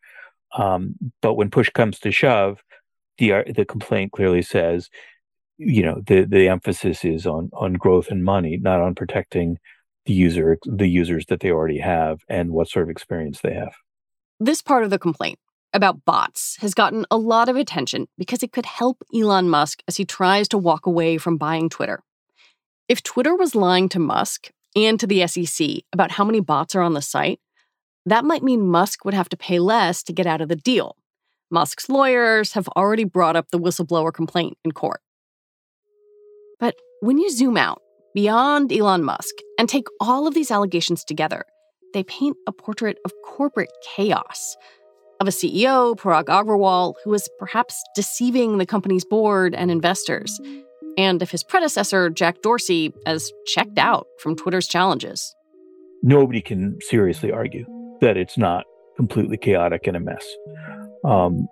Um, 0.56 0.94
but 1.22 1.34
when 1.34 1.50
push 1.50 1.70
comes 1.70 1.98
to 2.00 2.10
shove, 2.10 2.62
the 3.18 3.44
the 3.54 3.64
complaint 3.64 4.12
clearly 4.12 4.42
says, 4.42 4.90
you 5.58 5.82
know, 5.82 6.02
the 6.06 6.24
the 6.24 6.48
emphasis 6.48 7.04
is 7.04 7.26
on 7.26 7.50
on 7.52 7.74
growth 7.74 8.08
and 8.10 8.24
money, 8.24 8.56
not 8.56 8.80
on 8.80 8.94
protecting 8.94 9.58
the 10.06 10.14
user 10.14 10.58
the 10.64 10.88
users 10.88 11.26
that 11.26 11.40
they 11.40 11.50
already 11.50 11.78
have 11.78 12.20
and 12.28 12.50
what 12.50 12.68
sort 12.68 12.84
of 12.84 12.90
experience 12.90 13.40
they 13.40 13.54
have. 13.54 13.74
This 14.38 14.60
part 14.60 14.84
of 14.84 14.90
the 14.90 14.98
complaint 14.98 15.38
about 15.72 16.04
bots 16.04 16.58
has 16.60 16.74
gotten 16.74 17.06
a 17.10 17.16
lot 17.16 17.48
of 17.48 17.56
attention 17.56 18.06
because 18.18 18.42
it 18.42 18.52
could 18.52 18.66
help 18.66 19.02
Elon 19.14 19.48
Musk 19.48 19.82
as 19.88 19.96
he 19.96 20.04
tries 20.04 20.46
to 20.48 20.58
walk 20.58 20.84
away 20.84 21.16
from 21.16 21.38
buying 21.38 21.70
Twitter. 21.70 22.02
If 22.86 23.02
Twitter 23.02 23.34
was 23.34 23.54
lying 23.54 23.88
to 23.90 23.98
Musk 23.98 24.50
and 24.74 25.00
to 25.00 25.06
the 25.06 25.26
SEC 25.26 25.66
about 25.90 26.12
how 26.12 26.24
many 26.24 26.40
bots 26.40 26.74
are 26.74 26.82
on 26.82 26.92
the 26.92 27.00
site, 27.00 27.40
that 28.04 28.26
might 28.26 28.42
mean 28.42 28.68
Musk 28.68 29.06
would 29.06 29.14
have 29.14 29.30
to 29.30 29.38
pay 29.38 29.58
less 29.58 30.02
to 30.02 30.12
get 30.12 30.26
out 30.26 30.42
of 30.42 30.50
the 30.50 30.56
deal. 30.56 30.96
Musk's 31.50 31.88
lawyers 31.88 32.52
have 32.52 32.68
already 32.76 33.04
brought 33.04 33.36
up 33.36 33.50
the 33.50 33.58
whistleblower 33.58 34.12
complaint 34.12 34.58
in 34.66 34.72
court. 34.72 35.00
But 36.60 36.74
when 37.00 37.16
you 37.16 37.30
zoom 37.30 37.56
out 37.56 37.80
beyond 38.14 38.70
Elon 38.70 39.02
Musk 39.02 39.34
and 39.58 39.66
take 39.66 39.86
all 39.98 40.26
of 40.26 40.34
these 40.34 40.50
allegations 40.50 41.04
together, 41.04 41.44
they 41.96 42.04
paint 42.04 42.36
a 42.46 42.52
portrait 42.52 42.98
of 43.06 43.12
corporate 43.24 43.72
chaos, 43.82 44.54
of 45.18 45.26
a 45.26 45.30
CEO, 45.30 45.96
Parag 45.96 46.24
Agrawal, 46.24 46.92
who 47.02 47.08
was 47.08 47.26
perhaps 47.38 47.82
deceiving 47.94 48.58
the 48.58 48.66
company's 48.66 49.02
board 49.02 49.54
and 49.54 49.70
investors, 49.70 50.38
and 50.98 51.22
of 51.22 51.30
his 51.30 51.42
predecessor, 51.42 52.10
Jack 52.10 52.42
Dorsey, 52.42 52.92
as 53.06 53.32
checked 53.46 53.78
out 53.78 54.06
from 54.18 54.36
Twitter's 54.36 54.68
challenges. 54.68 55.34
Nobody 56.02 56.42
can 56.42 56.76
seriously 56.82 57.32
argue 57.32 57.64
that 58.02 58.18
it's 58.18 58.36
not 58.36 58.64
completely 58.98 59.38
chaotic 59.38 59.86
and 59.86 59.96
a 59.96 60.00
mess. 60.00 60.26
Um, 61.02 61.48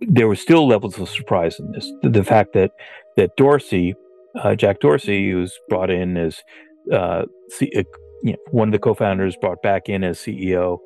there 0.00 0.28
were 0.28 0.36
still 0.36 0.66
levels 0.66 0.98
of 0.98 1.10
surprise 1.10 1.60
in 1.60 1.72
this. 1.72 1.92
The, 2.00 2.08
the 2.08 2.24
fact 2.24 2.54
that 2.54 2.70
that 3.18 3.36
Dorsey, 3.36 3.94
uh, 4.42 4.54
Jack 4.54 4.80
Dorsey, 4.80 5.30
who's 5.30 5.58
brought 5.68 5.90
in 5.90 6.16
as 6.16 6.42
uh, 6.90 7.24
C- 7.50 7.72
uh, 7.76 7.82
you 8.22 8.32
know, 8.32 8.38
one 8.50 8.68
of 8.68 8.72
the 8.72 8.78
co-founders, 8.78 9.36
brought 9.36 9.62
back 9.62 9.88
in 9.88 10.04
as 10.04 10.18
CEO. 10.18 10.78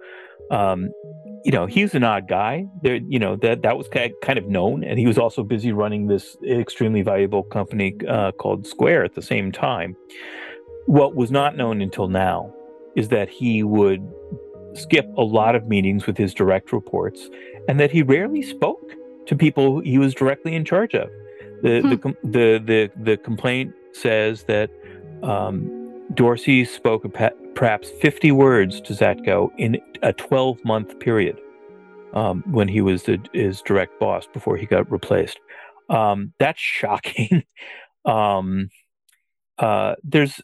Um, 0.50 0.90
you 1.44 1.52
know, 1.52 1.66
he's 1.66 1.94
an 1.94 2.04
odd 2.04 2.28
guy. 2.28 2.66
There, 2.82 2.96
you 2.96 3.18
know 3.18 3.36
that 3.36 3.62
that 3.62 3.76
was 3.76 3.88
kind 3.88 4.38
of 4.38 4.46
known, 4.46 4.84
and 4.84 4.98
he 4.98 5.06
was 5.06 5.18
also 5.18 5.42
busy 5.42 5.72
running 5.72 6.06
this 6.06 6.36
extremely 6.48 7.02
valuable 7.02 7.42
company 7.42 7.96
uh, 8.08 8.32
called 8.32 8.66
Square 8.66 9.04
at 9.04 9.14
the 9.14 9.22
same 9.22 9.50
time. 9.50 9.96
What 10.86 11.14
was 11.14 11.30
not 11.30 11.56
known 11.56 11.80
until 11.80 12.08
now 12.08 12.52
is 12.96 13.08
that 13.08 13.28
he 13.28 13.62
would 13.62 14.06
skip 14.74 15.06
a 15.16 15.22
lot 15.22 15.54
of 15.54 15.68
meetings 15.68 16.06
with 16.06 16.16
his 16.16 16.32
direct 16.34 16.72
reports 16.72 17.28
and 17.68 17.78
that 17.78 17.90
he 17.90 18.02
rarely 18.02 18.42
spoke 18.42 18.92
to 19.26 19.36
people 19.36 19.80
he 19.80 19.98
was 19.98 20.14
directly 20.14 20.54
in 20.54 20.64
charge 20.64 20.94
of. 20.94 21.08
The 21.62 21.80
hmm. 21.80 21.88
the, 21.88 22.16
the, 22.22 22.62
the 22.64 22.90
the 23.02 23.16
complaint 23.16 23.74
says 23.92 24.44
that 24.44 24.70
um, 25.22 25.81
Dorsey 26.14 26.64
spoke 26.64 27.06
perhaps 27.54 27.90
50 27.90 28.32
words 28.32 28.80
to 28.82 28.92
Zatko 28.92 29.50
in 29.56 29.80
a 30.02 30.12
12 30.12 30.64
month 30.64 30.98
period 30.98 31.40
um, 32.12 32.42
when 32.46 32.68
he 32.68 32.80
was 32.80 33.04
the, 33.04 33.18
his 33.32 33.62
direct 33.62 33.98
boss 33.98 34.26
before 34.32 34.56
he 34.56 34.66
got 34.66 34.90
replaced. 34.90 35.38
Um, 35.88 36.32
that's 36.38 36.60
shocking. 36.60 37.44
um, 38.04 38.68
uh, 39.58 39.94
there's 40.02 40.40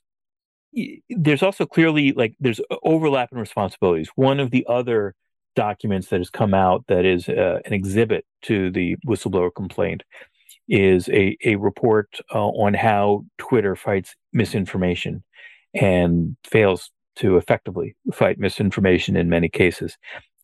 there's 1.09 1.43
also 1.43 1.67
clearly 1.67 2.13
like 2.13 2.35
there's 2.39 2.61
overlap 2.83 3.33
in 3.33 3.39
responsibilities. 3.39 4.11
One 4.15 4.39
of 4.39 4.51
the 4.51 4.67
other 4.69 5.15
documents 5.57 6.09
that 6.09 6.21
has 6.21 6.31
come 6.31 6.55
out 6.55 6.85
that 6.89 7.05
is 7.05 7.29
uh, 7.29 7.61
an 7.65 7.73
exhibit 7.73 8.25
to 8.43 8.71
the 8.71 8.97
whistleblower 9.07 9.51
complaint 9.55 10.05
is 10.69 11.09
a, 11.09 11.37
a 11.45 11.57
report 11.57 12.21
uh, 12.33 12.49
on 12.49 12.75
how 12.75 13.25
Twitter 13.39 13.75
fights 13.75 14.15
misinformation 14.33 15.25
and 15.81 16.37
fails 16.45 16.91
to 17.17 17.37
effectively 17.37 17.97
fight 18.13 18.39
misinformation 18.39 19.17
in 19.17 19.29
many 19.29 19.49
cases. 19.49 19.97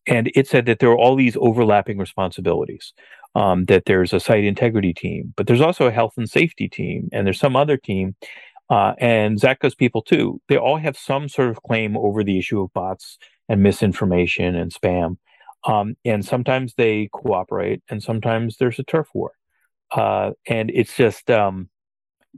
And 0.07 0.31
it 0.35 0.47
said 0.47 0.65
that 0.67 0.79
there 0.79 0.89
are 0.89 0.97
all 0.97 1.15
these 1.15 1.37
overlapping 1.39 1.97
responsibilities. 1.97 2.93
Um, 3.33 3.65
that 3.65 3.83
there's 3.85 4.13
a 4.13 4.19
site 4.21 4.45
integrity 4.45 4.93
team, 4.93 5.33
but 5.35 5.45
there's 5.45 5.59
also 5.59 5.87
a 5.87 5.91
health 5.91 6.13
and 6.15 6.29
safety 6.29 6.69
team, 6.69 7.09
and 7.11 7.27
there's 7.27 7.37
some 7.37 7.57
other 7.57 7.75
team 7.75 8.15
uh, 8.69 8.93
and 8.97 9.39
Zatko's 9.39 9.75
people 9.75 10.01
too, 10.01 10.41
they 10.47 10.57
all 10.57 10.77
have 10.77 10.97
some 10.97 11.29
sort 11.29 11.49
of 11.49 11.61
claim 11.61 11.95
over 11.95 12.23
the 12.23 12.37
issue 12.39 12.61
of 12.61 12.73
bots 12.73 13.17
and 13.47 13.61
misinformation 13.61 14.55
and 14.55 14.73
spam. 14.73 15.17
Um, 15.65 15.95
and 16.03 16.25
sometimes 16.25 16.73
they 16.75 17.09
cooperate, 17.11 17.83
and 17.89 18.01
sometimes 18.01 18.57
there's 18.57 18.79
a 18.79 18.83
turf 18.83 19.07
war. 19.13 19.31
Uh, 19.91 20.31
and 20.47 20.71
it's 20.73 20.95
just 20.95 21.29
um, 21.29 21.69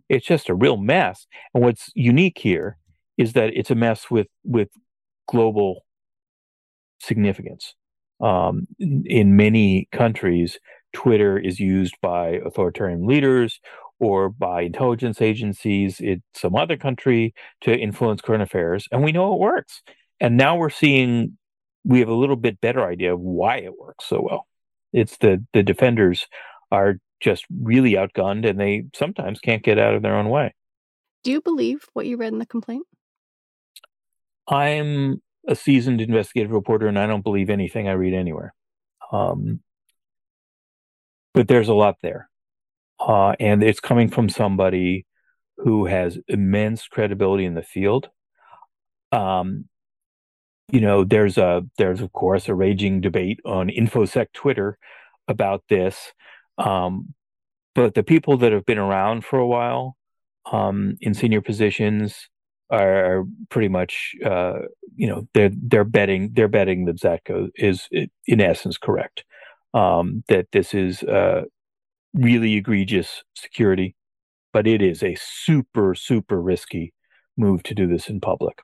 it's 0.09 0.25
just 0.25 0.49
a 0.49 0.55
real 0.55 0.77
mess. 0.77 1.27
And 1.53 1.63
what's 1.63 1.89
unique 1.93 2.37
here 2.37 2.77
is 3.17 3.33
that 3.33 3.51
it's 3.53 3.71
a 3.71 3.75
mess 3.75 4.09
with 4.09 4.27
with 4.43 4.69
global 5.27 5.83
significance. 6.99 7.73
Um, 8.19 8.67
in, 8.79 9.35
many 9.35 9.87
countries, 9.91 10.57
Twitter 10.93 11.37
is 11.37 11.59
used 11.59 11.95
by 12.01 12.39
authoritarian 12.43 13.05
leaders 13.05 13.59
or 13.99 14.29
by 14.29 14.61
intelligence 14.61 15.21
agencies 15.21 15.99
in 15.99 16.23
some 16.33 16.55
other 16.55 16.77
country 16.77 17.33
to 17.61 17.75
influence 17.75 18.21
current 18.21 18.41
affairs. 18.41 18.87
And 18.91 19.03
we 19.03 19.11
know 19.11 19.33
it 19.33 19.39
works. 19.39 19.83
And 20.19 20.37
now 20.37 20.55
we're 20.55 20.71
seeing 20.71 21.37
we 21.83 21.99
have 21.99 22.09
a 22.09 22.13
little 22.13 22.35
bit 22.35 22.59
better 22.59 22.85
idea 22.85 23.13
of 23.13 23.19
why 23.19 23.57
it 23.57 23.77
works 23.77 24.05
so 24.05 24.21
well. 24.21 24.47
It's 24.93 25.17
the 25.17 25.45
the 25.53 25.63
defenders 25.63 26.27
are 26.71 26.95
just 27.19 27.45
really 27.61 27.93
outgunned 27.93 28.47
and 28.47 28.59
they 28.59 28.83
sometimes 28.95 29.39
can't 29.39 29.63
get 29.63 29.79
out 29.79 29.95
of 29.95 30.01
their 30.01 30.15
own 30.15 30.29
way. 30.29 30.53
Do 31.23 31.31
you 31.31 31.41
believe 31.41 31.85
what 31.93 32.05
you 32.05 32.17
read 32.17 32.33
in 32.33 32.39
the 32.39 32.45
complaint? 32.45 32.85
I'm 34.47 35.21
a 35.47 35.55
seasoned 35.55 36.01
investigative 36.01 36.51
reporter, 36.51 36.87
and 36.87 36.99
I 36.99 37.07
don't 37.07 37.23
believe 37.23 37.49
anything 37.49 37.87
I 37.87 37.93
read 37.93 38.13
anywhere. 38.13 38.53
Um, 39.11 39.61
but 41.33 41.47
there's 41.47 41.69
a 41.69 41.73
lot 41.73 41.97
there, 42.01 42.29
uh, 42.99 43.35
and 43.39 43.63
it's 43.63 43.79
coming 43.79 44.09
from 44.09 44.29
somebody 44.29 45.05
who 45.57 45.85
has 45.85 46.17
immense 46.27 46.87
credibility 46.87 47.45
in 47.45 47.53
the 47.53 47.63
field. 47.63 48.09
Um, 49.11 49.65
you 50.71 50.81
know, 50.81 51.03
there's 51.03 51.37
a 51.37 51.63
there's 51.77 52.01
of 52.01 52.11
course 52.11 52.49
a 52.49 52.55
raging 52.55 53.01
debate 53.01 53.39
on 53.45 53.69
infosec 53.69 54.33
Twitter 54.33 54.77
about 55.27 55.63
this, 55.69 56.13
um, 56.57 57.13
but 57.75 57.93
the 57.93 58.03
people 58.03 58.37
that 58.37 58.51
have 58.51 58.65
been 58.65 58.77
around 58.77 59.23
for 59.23 59.39
a 59.39 59.47
while 59.47 59.95
um, 60.51 60.97
in 61.01 61.13
senior 61.13 61.41
positions 61.41 62.29
are 62.69 63.23
pretty 63.49 63.69
much 63.69 64.15
uh, 64.25 64.59
you 64.95 65.07
know 65.07 65.27
they're 65.33 65.51
they're 65.53 65.83
betting 65.83 66.31
they're 66.33 66.47
betting 66.47 66.85
that 66.85 66.97
Zatko 66.97 67.49
is 67.55 67.87
in 67.91 68.41
essence 68.41 68.77
correct 68.77 69.23
um, 69.73 70.23
that 70.27 70.47
this 70.51 70.73
is 70.73 71.03
uh, 71.03 71.43
really 72.13 72.55
egregious 72.55 73.23
security, 73.35 73.95
but 74.53 74.67
it 74.67 74.81
is 74.81 75.03
a 75.03 75.15
super 75.19 75.95
super 75.95 76.41
risky 76.41 76.93
move 77.37 77.63
to 77.63 77.75
do 77.75 77.87
this 77.87 78.09
in 78.09 78.19
public. 78.19 78.61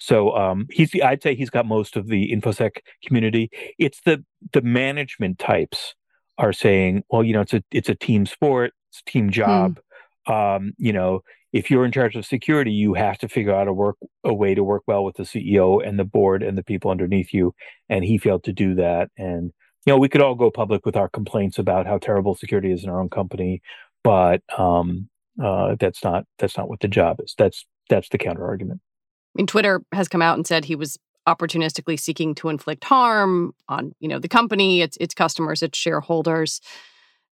So 0.00 0.34
um, 0.36 0.66
he's 0.70 0.90
I'd 1.02 1.22
say 1.22 1.34
he's 1.34 1.50
got 1.50 1.66
most 1.66 1.96
of 1.96 2.08
the 2.08 2.32
infosec 2.32 2.78
community. 3.04 3.50
It's 3.78 4.00
the 4.04 4.24
the 4.52 4.62
management 4.62 5.38
types 5.38 5.94
are 6.38 6.52
saying, 6.52 7.02
well, 7.10 7.24
you 7.24 7.32
know, 7.32 7.40
it's 7.42 7.54
a 7.54 7.62
it's 7.70 7.88
a 7.88 7.94
team 7.94 8.26
sport, 8.26 8.72
it's 8.90 9.02
a 9.06 9.10
team 9.10 9.30
job. 9.30 9.78
Hmm. 9.78 9.82
Um, 10.28 10.72
you 10.76 10.92
know, 10.92 11.20
if 11.52 11.70
you're 11.70 11.84
in 11.84 11.92
charge 11.92 12.16
of 12.16 12.26
security, 12.26 12.72
you 12.72 12.94
have 12.94 13.18
to 13.18 13.28
figure 13.28 13.54
out 13.54 13.68
a 13.68 13.72
work 13.72 13.96
a 14.24 14.34
way 14.34 14.54
to 14.54 14.64
work 14.64 14.82
well 14.86 15.04
with 15.04 15.16
the 15.16 15.22
CEO 15.22 15.86
and 15.86 15.98
the 15.98 16.04
board 16.04 16.42
and 16.42 16.58
the 16.58 16.64
people 16.64 16.90
underneath 16.90 17.32
you. 17.32 17.54
And 17.88 18.04
he 18.04 18.18
failed 18.18 18.44
to 18.44 18.52
do 18.52 18.74
that. 18.74 19.10
And 19.16 19.52
you 19.84 19.92
know, 19.92 19.98
we 19.98 20.08
could 20.08 20.20
all 20.20 20.34
go 20.34 20.50
public 20.50 20.84
with 20.84 20.96
our 20.96 21.08
complaints 21.08 21.58
about 21.58 21.86
how 21.86 21.98
terrible 21.98 22.34
security 22.34 22.72
is 22.72 22.82
in 22.82 22.90
our 22.90 23.00
own 23.00 23.08
company, 23.08 23.62
but 24.02 24.42
um, 24.58 25.08
uh, 25.42 25.76
that's 25.78 26.02
not 26.02 26.24
that's 26.38 26.56
not 26.56 26.68
what 26.68 26.80
the 26.80 26.88
job 26.88 27.20
is. 27.20 27.34
That's 27.38 27.64
that's 27.88 28.08
the 28.08 28.18
counter 28.18 28.44
argument. 28.44 28.80
I 28.82 29.40
mean, 29.40 29.46
Twitter 29.46 29.82
has 29.92 30.08
come 30.08 30.22
out 30.22 30.36
and 30.36 30.46
said 30.46 30.64
he 30.64 30.76
was 30.76 30.98
opportunistically 31.26 31.98
seeking 31.98 32.34
to 32.36 32.48
inflict 32.48 32.84
harm 32.84 33.52
on, 33.68 33.92
you 34.00 34.08
know, 34.08 34.18
the 34.18 34.28
company, 34.28 34.80
its 34.80 34.96
its 34.98 35.14
customers, 35.14 35.62
its 35.62 35.78
shareholders. 35.78 36.60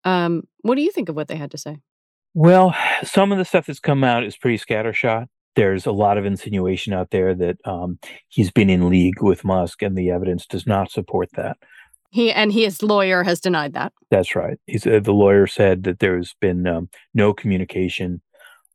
Um, 0.04 0.44
what 0.62 0.76
do 0.76 0.82
you 0.82 0.92
think 0.92 1.08
of 1.08 1.16
what 1.16 1.28
they 1.28 1.36
had 1.36 1.50
to 1.50 1.58
say? 1.58 1.78
Well, 2.34 2.74
some 3.04 3.32
of 3.32 3.38
the 3.38 3.44
stuff 3.44 3.66
that's 3.66 3.80
come 3.80 4.04
out 4.04 4.24
is 4.24 4.36
pretty 4.36 4.58
scattershot. 4.58 5.26
There's 5.56 5.86
a 5.86 5.92
lot 5.92 6.18
of 6.18 6.24
insinuation 6.24 6.92
out 6.92 7.10
there 7.10 7.34
that 7.34 7.56
um, 7.64 7.98
he's 8.28 8.50
been 8.50 8.70
in 8.70 8.88
league 8.88 9.22
with 9.22 9.44
Musk, 9.44 9.82
and 9.82 9.96
the 9.96 10.10
evidence 10.10 10.46
does 10.46 10.66
not 10.66 10.90
support 10.90 11.30
that. 11.34 11.56
He 12.10 12.32
and 12.32 12.52
his 12.52 12.82
lawyer 12.82 13.22
has 13.24 13.40
denied 13.40 13.74
that. 13.74 13.92
That's 14.10 14.34
right. 14.36 14.58
He's, 14.66 14.86
uh, 14.86 15.00
the 15.02 15.12
lawyer 15.12 15.46
said 15.46 15.82
that 15.82 15.98
there's 15.98 16.34
been 16.40 16.66
um, 16.66 16.88
no 17.12 17.34
communication. 17.34 18.22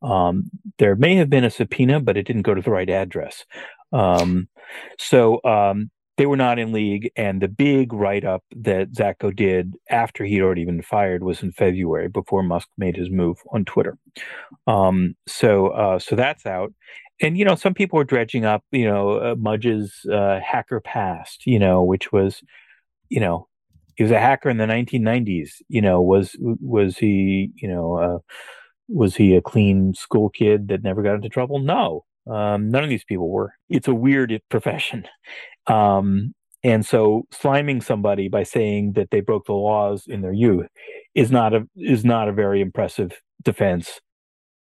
Um, 0.01 0.49
there 0.77 0.95
may 0.95 1.15
have 1.15 1.29
been 1.29 1.45
a 1.45 1.49
subpoena, 1.49 1.99
but 1.99 2.17
it 2.17 2.27
didn't 2.27 2.41
go 2.41 2.53
to 2.53 2.61
the 2.61 2.69
right 2.69 2.89
address. 2.89 3.45
Um, 3.93 4.49
so 4.99 5.39
um, 5.45 5.89
they 6.17 6.25
were 6.25 6.37
not 6.37 6.59
in 6.59 6.71
league. 6.71 7.11
And 7.15 7.41
the 7.41 7.47
big 7.47 7.91
write 7.93 8.23
up 8.23 8.43
that 8.55 8.91
Zatko 8.91 9.35
did 9.35 9.73
after 9.89 10.23
he'd 10.23 10.41
already 10.41 10.65
been 10.65 10.81
fired 10.81 11.23
was 11.23 11.41
in 11.41 11.51
February 11.51 12.07
before 12.07 12.43
Musk 12.43 12.69
made 12.77 12.95
his 12.95 13.09
move 13.09 13.37
on 13.51 13.65
Twitter. 13.65 13.97
Um, 14.67 15.15
so 15.27 15.67
uh, 15.69 15.99
so 15.99 16.15
that's 16.15 16.45
out. 16.45 16.73
And 17.21 17.37
you 17.37 17.45
know, 17.45 17.55
some 17.55 17.73
people 17.73 17.97
were 17.97 18.03
dredging 18.03 18.45
up, 18.45 18.63
you 18.71 18.85
know, 18.85 19.11
uh, 19.11 19.35
Mudge's 19.37 20.05
uh, 20.11 20.39
hacker 20.39 20.79
past, 20.81 21.45
you 21.45 21.59
know, 21.59 21.83
which 21.83 22.11
was, 22.11 22.41
you 23.09 23.19
know, 23.19 23.47
he 23.95 24.03
was 24.03 24.11
a 24.11 24.19
hacker 24.19 24.49
in 24.49 24.57
the 24.57 24.65
1990s. 24.65 25.61
You 25.69 25.81
know, 25.81 26.01
was 26.01 26.35
was 26.39 26.97
he, 26.97 27.51
you 27.55 27.67
know, 27.67 27.97
uh, 27.97 28.19
was 28.87 29.15
he 29.15 29.35
a 29.35 29.41
clean 29.41 29.93
school 29.93 30.29
kid 30.29 30.67
that 30.67 30.83
never 30.83 31.01
got 31.01 31.15
into 31.15 31.29
trouble? 31.29 31.59
No, 31.59 32.05
um, 32.29 32.69
none 32.69 32.83
of 32.83 32.89
these 32.89 33.03
people 33.03 33.29
were. 33.29 33.53
It's 33.69 33.87
a 33.87 33.93
weird 33.93 34.39
profession. 34.49 35.05
Um, 35.67 36.33
and 36.63 36.85
so 36.85 37.23
sliming 37.33 37.83
somebody 37.83 38.29
by 38.29 38.43
saying 38.43 38.93
that 38.93 39.11
they 39.11 39.19
broke 39.19 39.45
the 39.45 39.53
laws 39.53 40.05
in 40.07 40.21
their 40.21 40.33
youth 40.33 40.67
is 41.13 41.29
not 41.29 41.53
a 41.53 41.67
is 41.75 42.05
not 42.05 42.29
a 42.29 42.33
very 42.33 42.61
impressive 42.61 43.21
defense. 43.43 43.99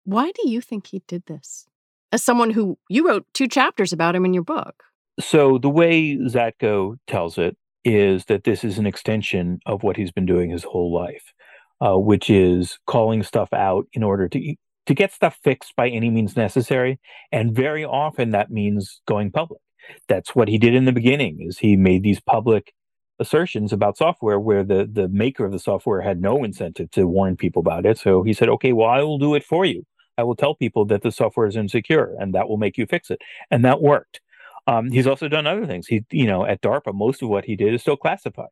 Why 0.04 0.32
do 0.32 0.50
you 0.50 0.62
think 0.62 0.88
he 0.88 1.04
did 1.08 1.26
this? 1.28 1.68
As 2.12 2.24
someone 2.24 2.52
who 2.52 2.78
you 2.90 3.08
wrote 3.08 3.26
two 3.34 3.48
chapters 3.48 3.94
about 3.94 4.16
him 4.16 4.26
in 4.26 4.34
your 4.34 4.44
book. 4.44 4.84
So 5.20 5.58
the 5.58 5.70
way 5.70 6.18
Zatko 6.18 6.98
tells 7.08 7.38
it 7.38 7.56
is 7.84 8.26
that 8.26 8.44
this 8.44 8.64
is 8.64 8.78
an 8.78 8.88
extension 8.88 9.60
of 9.66 9.84
what 9.84 9.96
he's 9.96 10.12
been 10.12 10.26
doing 10.26 10.50
his 10.50 10.64
whole 10.64 10.94
life, 10.94 11.34
uh, 11.82 11.98
which 11.98 12.30
is 12.30 12.80
calling 12.88 13.22
stuff 13.22 13.54
out 13.54 13.86
in 13.94 14.02
order 14.02 14.28
to 14.28 14.56
to 14.86 14.94
get 14.94 15.14
stuff 15.14 15.40
fixed 15.44 15.76
by 15.76 15.90
any 15.90 16.10
means 16.10 16.36
necessary. 16.36 17.00
And 17.32 17.56
very 17.56 17.84
often 17.84 18.32
that 18.32 18.52
means 18.52 19.02
going 19.08 19.32
public. 19.32 19.62
That's 20.08 20.36
what 20.36 20.48
he 20.48 20.58
did 20.58 20.74
in 20.74 20.86
the 20.86 20.92
beginning 20.92 21.40
is 21.42 21.60
he 21.60 21.76
made 21.76 22.04
these 22.04 22.20
public 22.20 22.74
assertions 23.20 23.72
about 23.72 23.98
software 23.98 24.40
where 24.40 24.64
the, 24.64 24.90
the 24.92 25.08
maker 25.08 25.46
of 25.46 25.52
the 25.52 25.60
software 25.60 26.02
had 26.02 26.22
no 26.22 26.44
incentive 26.44 26.92
to 26.92 27.08
warn 27.08 27.38
people 27.38 27.62
about 27.62 27.86
it. 27.86 27.98
So 27.98 28.24
he 28.24 28.34
said, 28.34 28.50
okay, 28.50 28.74
well, 28.74 28.90
I 28.90 29.02
will 29.02 29.20
do 29.20 29.36
it 29.36 29.44
for 29.44 29.66
you. 29.66 29.86
I 30.18 30.24
will 30.24 30.36
tell 30.36 30.56
people 30.56 30.86
that 30.86 31.02
the 31.02 31.12
software 31.12 31.48
is 31.48 31.56
insecure 31.56 32.16
and 32.20 32.34
that 32.34 32.50
will 32.50 32.58
make 32.58 32.78
you 32.78 32.86
fix 32.86 33.10
it. 33.10 33.22
And 33.52 33.64
that 33.66 33.82
worked. 33.82 34.22
Um, 34.68 34.90
he's 34.90 35.08
also 35.08 35.28
done 35.28 35.46
other 35.46 35.68
things. 35.68 35.88
He, 35.88 36.04
you 36.12 36.26
know, 36.26 36.46
at 36.46 36.62
DARPA, 36.62 36.94
most 36.94 37.22
of 37.22 37.30
what 37.30 37.46
he 37.46 37.56
did 37.56 37.74
is 37.74 37.82
still 37.82 37.98
classified. 37.98 38.50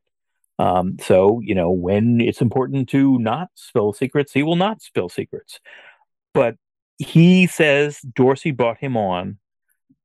Um, 0.58 0.98
so, 1.00 1.40
you 1.42 1.54
know, 1.54 1.70
when 1.70 2.20
it's 2.20 2.40
important 2.40 2.88
to 2.90 3.18
not 3.18 3.48
spill 3.54 3.92
secrets, 3.92 4.32
he 4.32 4.42
will 4.42 4.56
not 4.56 4.80
spill 4.82 5.08
secrets. 5.08 5.58
But 6.34 6.56
he 6.98 7.46
says 7.46 8.00
Dorsey 8.14 8.50
brought 8.50 8.78
him 8.78 8.96
on 8.96 9.38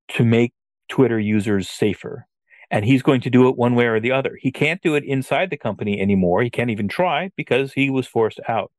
to 0.10 0.24
make 0.24 0.54
Twitter 0.88 1.20
users 1.20 1.70
safer. 1.70 2.26
And 2.72 2.86
he's 2.86 3.02
going 3.02 3.22
to 3.22 3.32
do 3.32 3.50
it 3.50 3.58
one 3.58 3.74
way 3.74 3.88
or 3.88 4.00
the 4.00 4.12
other. 4.12 4.38
He 4.39 4.52
can't 4.52 4.82
do 4.82 4.94
it 4.96 5.04
inside 5.04 5.50
the 5.50 5.58
company 5.58 6.00
anymore. 6.00 6.44
He 6.44 6.52
can't 6.52 6.70
even 6.70 6.88
try 6.88 7.32
because 7.36 7.74
he 7.74 7.89
was 7.89 8.06
forced 8.06 8.39
out. 8.48 8.72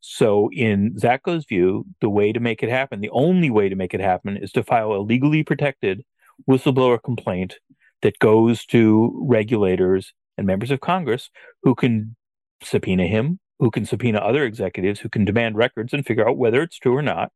So, 0.00 0.48
in 0.52 0.94
Zatko's 0.94 1.44
view, 1.44 1.84
the 2.00 2.08
way 2.08 2.32
to 2.32 2.38
make 2.38 2.62
it 2.62 2.68
happen, 2.68 3.00
the 3.00 3.10
only 3.10 3.50
way 3.50 3.68
to 3.68 3.74
make 3.74 3.94
it 3.94 4.00
happen, 4.00 4.36
is 4.36 4.52
to 4.52 4.62
file 4.62 4.92
a 4.92 5.02
legally 5.02 5.42
protected 5.42 6.04
whistleblower 6.48 7.02
complaint 7.02 7.56
that 8.02 8.20
goes 8.20 8.64
to 8.66 9.12
regulators 9.26 10.12
and 10.36 10.46
members 10.46 10.70
of 10.70 10.80
Congress 10.80 11.30
who 11.64 11.74
can 11.74 12.14
subpoena 12.62 13.06
him, 13.06 13.40
who 13.58 13.70
can 13.70 13.84
subpoena 13.84 14.18
other 14.18 14.44
executives 14.44 15.00
who 15.00 15.08
can 15.08 15.24
demand 15.24 15.56
records 15.56 15.92
and 15.92 16.06
figure 16.06 16.28
out 16.28 16.38
whether 16.38 16.62
it's 16.62 16.78
true 16.78 16.96
or 16.96 17.02
not, 17.02 17.32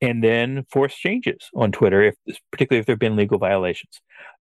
and 0.00 0.22
then 0.22 0.64
force 0.70 0.94
changes 0.94 1.48
on 1.54 1.72
Twitter, 1.72 2.02
if 2.02 2.14
particularly 2.50 2.80
if 2.80 2.86
there 2.86 2.94
have 2.94 3.00
been 3.00 3.16
legal 3.16 3.38
violations. 3.38 4.00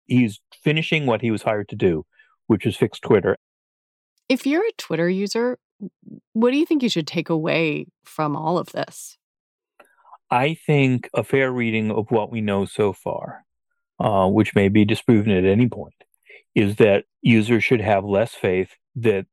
He's 0.07 0.39
finishing 0.63 1.05
what 1.05 1.21
he 1.21 1.31
was 1.31 1.43
hired 1.43 1.69
to 1.69 1.75
do, 1.75 2.05
which 2.47 2.65
is 2.65 2.75
fix 2.75 2.99
Twitter. 2.99 3.37
If 4.29 4.45
you're 4.45 4.65
a 4.65 4.71
Twitter 4.77 5.09
user, 5.09 5.57
what 6.33 6.51
do 6.51 6.57
you 6.57 6.65
think 6.65 6.83
you 6.83 6.89
should 6.89 7.07
take 7.07 7.29
away 7.29 7.87
from 8.03 8.35
all 8.35 8.57
of 8.57 8.71
this? 8.71 9.17
I 10.29 10.53
think 10.53 11.09
a 11.13 11.23
fair 11.23 11.51
reading 11.51 11.91
of 11.91 12.09
what 12.09 12.31
we 12.31 12.39
know 12.39 12.65
so 12.65 12.93
far, 12.93 13.43
uh, 13.99 14.27
which 14.29 14.55
may 14.55 14.69
be 14.69 14.85
disproven 14.85 15.31
at 15.31 15.43
any 15.43 15.67
point, 15.67 15.93
is 16.55 16.75
that 16.77 17.05
users 17.21 17.63
should 17.63 17.81
have 17.81 18.03
less 18.03 18.33
faith 18.33 18.69
that 18.95 19.25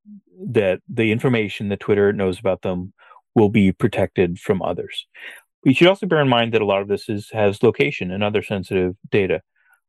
that 0.46 0.80
the 0.88 1.10
information 1.10 1.68
that 1.68 1.80
Twitter 1.80 2.12
knows 2.12 2.38
about 2.38 2.62
them 2.62 2.92
will 3.34 3.48
be 3.48 3.72
protected 3.72 4.38
from 4.38 4.62
others. 4.62 5.06
We 5.64 5.74
should 5.74 5.88
also 5.88 6.06
bear 6.06 6.20
in 6.20 6.28
mind 6.28 6.54
that 6.54 6.62
a 6.62 6.66
lot 6.66 6.82
of 6.82 6.88
this 6.88 7.08
is 7.08 7.30
has 7.30 7.62
location 7.62 8.10
and 8.10 8.22
other 8.22 8.42
sensitive 8.42 8.94
data. 9.10 9.42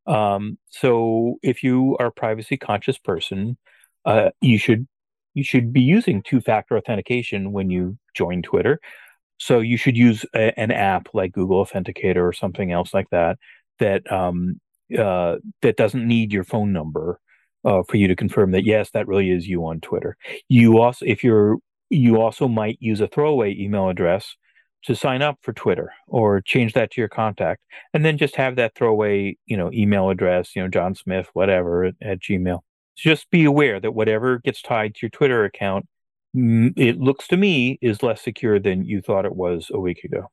Um, 0.08 0.58
so 0.70 1.36
if 1.44 1.64
you 1.64 1.96
are 2.00 2.08
a 2.08 2.12
privacy 2.12 2.58
conscious 2.58 2.98
person, 2.98 3.58
uh, 4.06 4.32
you 4.42 4.58
should 4.58 4.88
you 5.36 5.44
should 5.44 5.72
be 5.72 5.82
using 5.82 6.24
two 6.24 6.42
factor 6.42 6.76
authentication 6.78 7.52
when 7.52 7.70
you 7.70 7.98
join 8.16 8.42
Twitter. 8.42 8.80
So 9.38 9.60
you 9.60 9.78
should 9.78 9.96
use 9.96 10.26
a, 10.36 10.60
an 10.60 10.72
app 10.72 11.10
like 11.14 11.32
Google 11.32 11.64
Authenticator 11.64 12.28
or 12.28 12.34
something 12.34 12.72
else 12.72 12.94
like 12.94 13.10
that 13.12 13.38
that 13.78 14.12
um, 14.12 14.60
uh, 14.98 15.36
that 15.62 15.78
doesn't 15.78 16.08
need 16.08 16.32
your 16.32 16.44
phone 16.44 16.72
number 16.74 17.20
uh, 17.66 17.84
for 17.88 17.98
you 17.98 18.08
to 18.08 18.16
confirm 18.16 18.52
that 18.52 18.66
yes, 18.66 18.92
that 18.92 19.08
really 19.08 19.32
is 19.32 19.48
you 19.48 19.66
on 19.66 19.80
Twitter. 19.82 20.16
You 20.48 20.80
also, 20.80 21.06
if 21.06 21.24
you're, 21.24 21.58
you 21.90 22.22
also 22.22 22.48
might 22.48 22.78
use 22.80 23.02
a 23.02 23.08
throwaway 23.08 23.56
email 23.58 23.90
address 23.90 24.36
to 24.84 24.96
sign 24.96 25.22
up 25.22 25.38
for 25.42 25.52
Twitter 25.52 25.92
or 26.08 26.40
change 26.42 26.74
that 26.74 26.92
to 26.92 27.02
your 27.02 27.10
contact, 27.10 27.62
and 27.94 28.06
then 28.06 28.18
just 28.18 28.36
have 28.38 28.56
that 28.56 28.76
throwaway, 28.76 29.38
you 29.46 29.58
know, 29.58 29.72
email 29.74 30.10
address, 30.10 30.56
you 30.56 30.62
know, 30.62 30.70
John 30.70 30.96
Smith, 30.96 31.28
whatever 31.34 31.84
at, 31.84 31.96
at 32.02 32.20
Gmail. 32.20 32.60
Just 32.96 33.30
be 33.30 33.46
aware 33.46 33.80
that 33.80 33.92
whatever 33.92 34.40
gets 34.40 34.62
tied 34.62 34.96
to 34.96 35.00
your 35.04 35.10
Twitter 35.10 35.44
account, 35.44 35.86
it 36.34 37.00
looks 37.00 37.28
to 37.28 37.38
me 37.38 37.80
is 37.82 38.04
less 38.04 38.22
secure 38.22 38.60
than 38.60 38.86
you 38.86 39.02
thought 39.02 39.26
it 39.26 39.36
was 39.36 39.70
a 39.74 39.80
week 39.80 40.04
ago. 40.04 40.30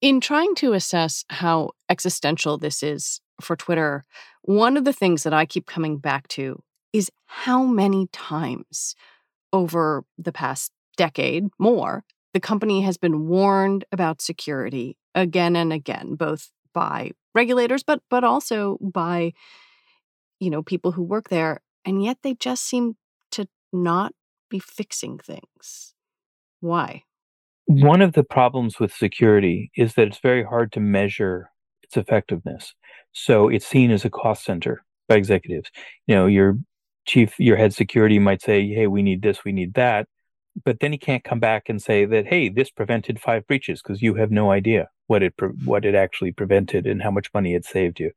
In 0.00 0.20
trying 0.20 0.54
to 0.56 0.72
assess 0.72 1.24
how 1.28 1.72
existential 1.90 2.56
this 2.56 2.82
is 2.82 3.20
for 3.40 3.54
Twitter, 3.54 4.04
one 4.42 4.78
of 4.78 4.84
the 4.84 4.94
things 4.94 5.24
that 5.24 5.34
I 5.34 5.44
keep 5.44 5.66
coming 5.66 5.98
back 5.98 6.26
to 6.28 6.62
is 6.92 7.10
how 7.26 7.64
many 7.64 8.06
times 8.06 8.94
over 9.52 10.04
the 10.16 10.32
past 10.32 10.72
decade, 10.96 11.48
more, 11.58 12.04
the 12.32 12.40
company 12.40 12.80
has 12.82 12.96
been 12.96 13.28
warned 13.28 13.84
about 13.92 14.22
security 14.22 14.96
again 15.14 15.54
and 15.54 15.72
again, 15.72 16.14
both 16.14 16.50
by 16.72 17.10
regulators, 17.34 17.82
but 17.82 18.00
but 18.08 18.24
also 18.24 18.78
by 18.80 19.32
you 20.38 20.48
know 20.48 20.62
people 20.62 20.92
who 20.92 21.02
work 21.02 21.28
there, 21.28 21.60
and 21.84 22.02
yet 22.02 22.18
they 22.22 22.34
just 22.34 22.64
seem 22.64 22.96
to 23.32 23.46
not 23.72 24.14
be 24.48 24.58
fixing 24.58 25.18
things. 25.18 25.94
Why? 26.60 27.04
One 27.70 28.02
of 28.02 28.14
the 28.14 28.24
problems 28.24 28.80
with 28.80 28.92
security 28.92 29.70
is 29.76 29.94
that 29.94 30.08
it's 30.08 30.18
very 30.18 30.42
hard 30.42 30.72
to 30.72 30.80
measure 30.80 31.50
its 31.84 31.96
effectiveness. 31.96 32.74
So 33.12 33.48
it's 33.48 33.64
seen 33.64 33.92
as 33.92 34.04
a 34.04 34.10
cost 34.10 34.44
center 34.44 34.82
by 35.08 35.14
executives. 35.14 35.70
You 36.08 36.16
know, 36.16 36.26
your 36.26 36.58
chief, 37.06 37.38
your 37.38 37.56
head 37.56 37.72
security 37.72 38.18
might 38.18 38.42
say, 38.42 38.66
"Hey, 38.66 38.88
we 38.88 39.02
need 39.02 39.22
this, 39.22 39.44
we 39.44 39.52
need 39.52 39.74
that," 39.74 40.08
but 40.64 40.80
then 40.80 40.90
he 40.90 40.98
can't 40.98 41.22
come 41.22 41.38
back 41.38 41.68
and 41.68 41.80
say 41.80 42.04
that, 42.06 42.26
"Hey, 42.26 42.48
this 42.48 42.70
prevented 42.70 43.20
five 43.20 43.46
breaches," 43.46 43.80
because 43.82 44.02
you 44.02 44.14
have 44.14 44.32
no 44.32 44.50
idea 44.50 44.88
what 45.06 45.22
it 45.22 45.36
pre- 45.36 45.50
what 45.64 45.84
it 45.84 45.94
actually 45.94 46.32
prevented 46.32 46.88
and 46.88 47.00
how 47.02 47.12
much 47.12 47.32
money 47.32 47.54
it 47.54 47.64
saved 47.64 48.00
you. 48.00 48.10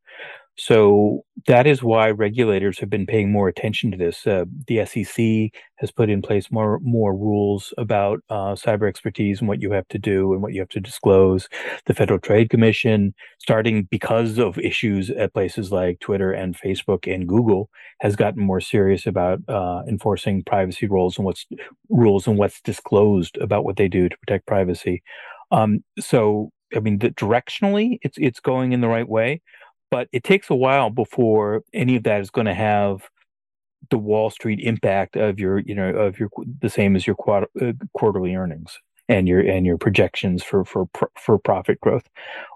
So 0.55 1.25
that 1.47 1.65
is 1.65 1.81
why 1.81 2.11
regulators 2.11 2.77
have 2.79 2.89
been 2.89 3.07
paying 3.07 3.31
more 3.31 3.47
attention 3.47 3.89
to 3.89 3.97
this. 3.97 4.27
Uh, 4.27 4.45
the 4.67 4.85
SEC 4.85 5.51
has 5.77 5.89
put 5.89 6.11
in 6.11 6.21
place 6.21 6.51
more 6.51 6.79
more 6.83 7.15
rules 7.15 7.73
about 7.77 8.19
uh, 8.29 8.53
cyber 8.53 8.87
expertise 8.87 9.39
and 9.39 9.47
what 9.47 9.61
you 9.61 9.71
have 9.71 9.87
to 9.87 9.97
do 9.97 10.31
and 10.31 10.43
what 10.43 10.53
you 10.53 10.59
have 10.61 10.69
to 10.69 10.79
disclose. 10.79 11.49
The 11.87 11.95
Federal 11.95 12.19
Trade 12.19 12.51
Commission, 12.51 13.15
starting 13.39 13.87
because 13.89 14.37
of 14.37 14.59
issues 14.59 15.09
at 15.09 15.33
places 15.33 15.71
like 15.71 15.99
Twitter 15.99 16.31
and 16.31 16.55
Facebook 16.55 17.11
and 17.11 17.27
Google, 17.27 17.69
has 18.01 18.15
gotten 18.15 18.43
more 18.45 18.61
serious 18.61 19.07
about 19.07 19.39
uh, 19.47 19.81
enforcing 19.89 20.43
privacy 20.43 20.85
rules 20.85 21.17
and 21.17 21.25
what's 21.25 21.47
rules 21.89 22.27
and 22.27 22.37
what's 22.37 22.61
disclosed 22.61 23.37
about 23.37 23.63
what 23.65 23.77
they 23.77 23.87
do 23.87 24.07
to 24.07 24.17
protect 24.19 24.45
privacy. 24.45 25.01
Um, 25.51 25.83
so, 25.99 26.51
I 26.75 26.79
mean, 26.79 26.99
the, 26.99 27.09
directionally, 27.09 27.97
it's 28.03 28.17
it's 28.19 28.39
going 28.39 28.71
in 28.71 28.81
the 28.81 28.87
right 28.87 29.07
way 29.09 29.41
but 29.93 30.07
it 30.11 30.23
takes 30.23 30.49
a 30.49 30.55
while 30.55 30.89
before 30.89 31.61
any 31.71 31.95
of 31.95 32.01
that 32.01 32.19
is 32.19 32.31
going 32.31 32.47
to 32.47 32.53
have 32.55 33.07
the 33.91 33.97
Wall 33.99 34.31
Street 34.31 34.59
impact 34.59 35.15
of 35.15 35.39
your, 35.39 35.59
you 35.59 35.75
know, 35.75 35.87
of 35.87 36.17
your 36.17 36.29
the 36.61 36.69
same 36.69 36.95
as 36.95 37.05
your 37.05 37.15
quad, 37.15 37.45
uh, 37.61 37.73
quarterly 37.93 38.33
earnings 38.33 38.79
and 39.07 39.27
your 39.27 39.41
and 39.41 39.67
your 39.67 39.77
projections 39.77 40.43
for 40.43 40.65
for 40.65 40.87
for 41.15 41.37
profit 41.37 41.79
growth, 41.79 42.09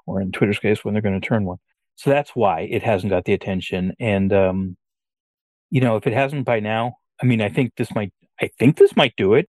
or 0.08 0.20
in 0.20 0.32
Twitter's 0.32 0.58
case, 0.58 0.84
when 0.84 0.96
they're 0.96 1.02
going 1.04 1.22
to 1.22 1.28
turn 1.28 1.46
one. 1.46 1.60
So 1.94 2.10
that's 2.10 2.32
why 2.32 2.62
it 2.62 2.82
hasn't 2.82 3.12
got 3.12 3.26
the 3.26 3.34
attention. 3.34 3.94
And 4.00 4.34
um, 4.34 4.76
you 5.70 5.80
know, 5.80 5.96
if 5.96 6.08
it 6.08 6.14
hasn't 6.14 6.44
by 6.44 6.60
now, 6.60 6.96
I 7.22 7.28
mean, 7.28 7.42
I 7.42 7.50
think 7.50 7.74
this 7.78 7.94
might, 7.94 8.14
I 8.42 8.50
think 8.58 8.78
this 8.78 8.96
might 8.96 9.14
do 9.16 9.36
it. 9.36 9.48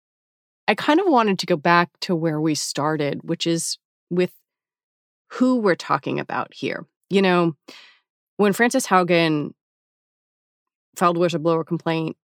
I 0.66 0.74
kind 0.74 1.00
of 1.00 1.06
wanted 1.06 1.38
to 1.40 1.44
go 1.44 1.56
back 1.58 1.90
to 2.00 2.16
where 2.16 2.40
we 2.40 2.54
started, 2.54 3.20
which 3.24 3.46
is 3.46 3.76
with 4.08 4.32
who 5.32 5.56
we're 5.58 5.74
talking 5.74 6.18
about 6.18 6.54
here. 6.54 6.86
You 7.14 7.22
know, 7.22 7.54
when 8.38 8.52
Frances 8.52 8.88
Haugen 8.88 9.52
filed 10.96 11.16
a 11.16 11.20
whistleblower 11.20 11.64
complaint 11.64 12.16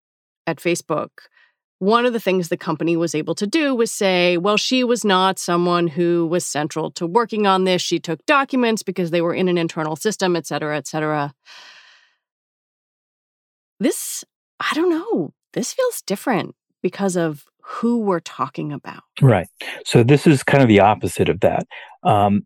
at 0.48 0.56
Facebook, 0.56 1.10
one 1.78 2.06
of 2.06 2.12
the 2.12 2.18
things 2.18 2.48
the 2.48 2.56
company 2.56 2.96
was 2.96 3.14
able 3.14 3.36
to 3.36 3.46
do 3.46 3.72
was 3.72 3.92
say, 3.92 4.36
well, 4.36 4.56
she 4.56 4.82
was 4.82 5.04
not 5.04 5.38
someone 5.38 5.86
who 5.86 6.26
was 6.26 6.44
central 6.44 6.90
to 6.90 7.06
working 7.06 7.46
on 7.46 7.62
this. 7.62 7.80
She 7.80 8.00
took 8.00 8.26
documents 8.26 8.82
because 8.82 9.12
they 9.12 9.20
were 9.20 9.32
in 9.32 9.46
an 9.46 9.58
internal 9.58 9.94
system, 9.94 10.34
et 10.34 10.44
cetera, 10.44 10.76
et 10.76 10.88
cetera. 10.88 11.34
This, 13.78 14.24
I 14.58 14.74
don't 14.74 14.90
know, 14.90 15.32
this 15.52 15.72
feels 15.72 16.02
different 16.02 16.56
because 16.82 17.16
of 17.16 17.44
who 17.70 17.98
we're 18.00 18.20
talking 18.20 18.72
about. 18.72 19.04
Right. 19.22 19.46
So 19.84 20.02
this 20.02 20.26
is 20.26 20.42
kind 20.42 20.60
of 20.60 20.68
the 20.68 20.80
opposite 20.80 21.28
of 21.28 21.38
that. 21.40 21.66
Um, 22.02 22.44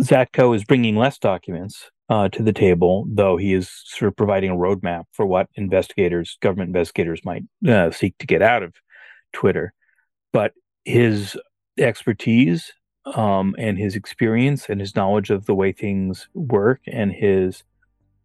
Zatko 0.00 0.56
is 0.56 0.64
bringing 0.64 0.96
less 0.96 1.18
documents 1.18 1.90
uh, 2.08 2.30
to 2.30 2.42
the 2.42 2.54
table, 2.54 3.04
though 3.06 3.36
he 3.36 3.52
is 3.52 3.70
sort 3.84 4.08
of 4.08 4.16
providing 4.16 4.50
a 4.50 4.56
roadmap 4.56 5.04
for 5.12 5.26
what 5.26 5.48
investigators, 5.56 6.38
government 6.40 6.68
investigators, 6.68 7.20
might 7.22 7.42
uh, 7.68 7.90
seek 7.90 8.16
to 8.18 8.26
get 8.26 8.40
out 8.40 8.62
of 8.62 8.72
Twitter. 9.34 9.74
But 10.32 10.52
his 10.86 11.36
expertise 11.78 12.72
um, 13.04 13.54
and 13.58 13.76
his 13.76 13.94
experience 13.94 14.70
and 14.70 14.80
his 14.80 14.96
knowledge 14.96 15.28
of 15.28 15.44
the 15.44 15.54
way 15.54 15.72
things 15.72 16.28
work 16.32 16.80
and 16.86 17.12
his 17.12 17.62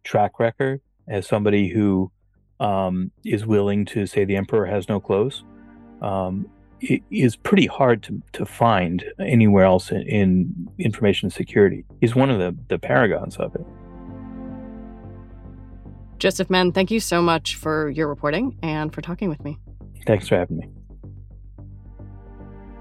track 0.02 0.38
record 0.38 0.80
as 1.08 1.26
somebody 1.26 1.68
who 1.68 2.10
um, 2.58 3.10
is 3.24 3.44
willing 3.44 3.84
to 3.84 4.06
say 4.06 4.24
the 4.24 4.36
emperor 4.36 4.64
has 4.64 4.88
no 4.88 4.98
clothes 4.98 5.44
um, 6.02 6.48
is 6.80 7.36
pretty 7.36 7.66
hard 7.66 8.02
to, 8.04 8.22
to 8.32 8.46
find 8.46 9.04
anywhere 9.18 9.64
else 9.64 9.90
in, 9.90 10.02
in 10.02 10.68
information 10.78 11.30
security. 11.30 11.84
He's 12.00 12.14
one 12.14 12.30
of 12.30 12.38
the, 12.38 12.56
the 12.68 12.78
paragons 12.78 13.36
of 13.36 13.54
it. 13.54 13.66
Joseph 16.18 16.50
Menn, 16.50 16.72
thank 16.72 16.90
you 16.90 17.00
so 17.00 17.22
much 17.22 17.54
for 17.54 17.90
your 17.90 18.08
reporting 18.08 18.56
and 18.62 18.92
for 18.92 19.00
talking 19.00 19.28
with 19.28 19.42
me. 19.44 19.58
Thanks 20.06 20.28
for 20.28 20.36
having 20.36 20.58
me. 20.58 20.68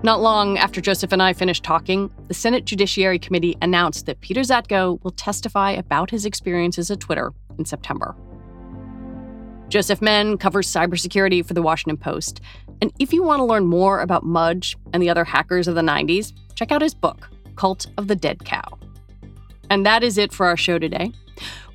Not 0.04 0.22
long 0.22 0.58
after 0.60 0.80
Joseph 0.80 1.12
and 1.12 1.24
I 1.24 1.34
finished 1.34 1.64
talking, 1.64 2.12
the 2.28 2.34
Senate 2.34 2.66
Judiciary 2.66 3.18
Committee 3.18 3.58
announced 3.62 4.06
that 4.06 4.22
Peter 4.22 4.42
Zatko 4.42 5.04
will 5.04 5.12
testify 5.12 5.72
about 5.72 6.12
his 6.12 6.26
experiences 6.26 6.92
at 6.92 7.00
Twitter 7.00 7.34
in 7.58 7.66
September. 7.66 8.16
Joseph 9.70 10.02
Menn 10.02 10.38
covers 10.38 10.68
cybersecurity 10.68 11.46
for 11.46 11.54
the 11.54 11.62
Washington 11.62 11.98
Post. 11.98 12.40
And 12.82 12.94
if 13.00 13.12
you 13.12 13.22
want 13.22 13.40
to 13.40 13.44
learn 13.44 13.66
more 13.66 14.00
about 14.00 14.24
Mudge 14.24 14.78
and 14.94 15.04
the 15.04 15.10
other 15.10 15.26
hackers 15.26 15.68
of 15.68 15.76
the 15.76 15.82
90s, 15.82 16.32
check 16.56 16.72
out 16.72 16.82
his 16.82 16.94
book, 16.94 17.30
Cult 17.58 17.88
of 17.98 18.08
the 18.08 18.16
Dead 18.16 18.46
Cow. 18.46 18.80
And 19.70 19.86
that 19.86 20.04
is 20.04 20.18
it 20.18 20.32
for 20.32 20.46
our 20.46 20.56
show 20.56 20.80
today. 20.80 21.12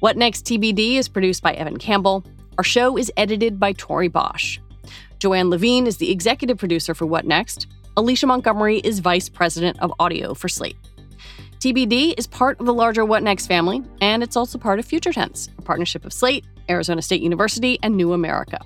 What 0.01 0.17
Next 0.17 0.47
TBD 0.47 0.95
is 0.95 1.09
produced 1.09 1.43
by 1.43 1.53
Evan 1.53 1.77
Campbell. 1.77 2.25
Our 2.57 2.65
show 2.65 2.97
is 2.97 3.13
edited 3.17 3.61
by 3.61 3.73
Tori 3.73 4.09
Bosch. 4.09 4.59
Joanne 5.19 5.51
Levine 5.51 5.87
is 5.87 5.99
the 5.99 6.11
executive 6.11 6.59
producer 6.59 6.95
for 6.95 7.05
What 7.07 7.27
Next. 7.27 7.67
Alicia 7.99 8.27
Montgomery 8.27 8.79
is 8.79 9.01
vice 9.01 9.29
president 9.29 9.79
of 9.81 9.93
audio 9.99 10.33
for 10.33 10.49
Slate. 10.49 10.79
TBD 11.59 12.15
is 12.19 12.27
part 12.27 12.59
of 12.59 12.67
the 12.67 12.75
larger 12.75 13.05
What 13.05 13.23
Next 13.23 13.47
family, 13.47 13.83
and 14.01 14.23
it's 14.23 14.37
also 14.37 14.59
part 14.59 14.79
of 14.79 14.85
Future 14.87 15.13
Tense, 15.13 15.49
a 15.59 15.63
partnership 15.63 16.05
of 16.05 16.13
Slate, 16.13 16.45
Arizona 16.69 17.03
State 17.03 17.23
University, 17.23 17.79
and 17.83 17.97
New 17.97 18.13
America. 18.13 18.61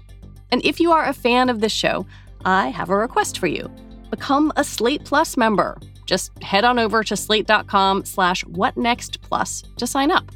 And 0.51 0.65
if 0.65 0.81
you 0.81 0.93
are 0.93 1.05
a 1.05 1.13
fan 1.13 1.49
of 1.49 1.61
this 1.61 1.73
show, 1.73 2.07
I 2.45 2.69
have 2.69 2.91
a 2.91 2.97
request 2.97 3.39
for 3.39 3.47
you. 3.47 3.71
Become 4.11 4.53
a 4.57 4.65
Slate 4.65 5.05
Plus 5.05 5.37
member. 5.37 5.79
Just 6.07 6.41
head 6.43 6.65
on 6.65 6.79
over 6.79 7.03
to 7.03 7.17
slate.com 7.17 8.05
slash 8.05 8.45
whatnextplus 8.45 9.75
to 9.77 9.87
sign 9.87 10.11
up. 10.11 10.31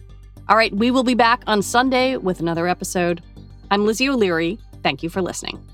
All 0.48 0.56
right, 0.56 0.74
we 0.74 0.90
will 0.90 1.04
be 1.04 1.14
back 1.14 1.44
on 1.46 1.62
Sunday 1.62 2.16
with 2.16 2.40
another 2.40 2.66
episode. 2.66 3.22
I'm 3.70 3.86
Lizzie 3.86 4.08
O'Leary. 4.08 4.58
Thank 4.82 5.02
you 5.04 5.08
for 5.08 5.22
listening. 5.22 5.64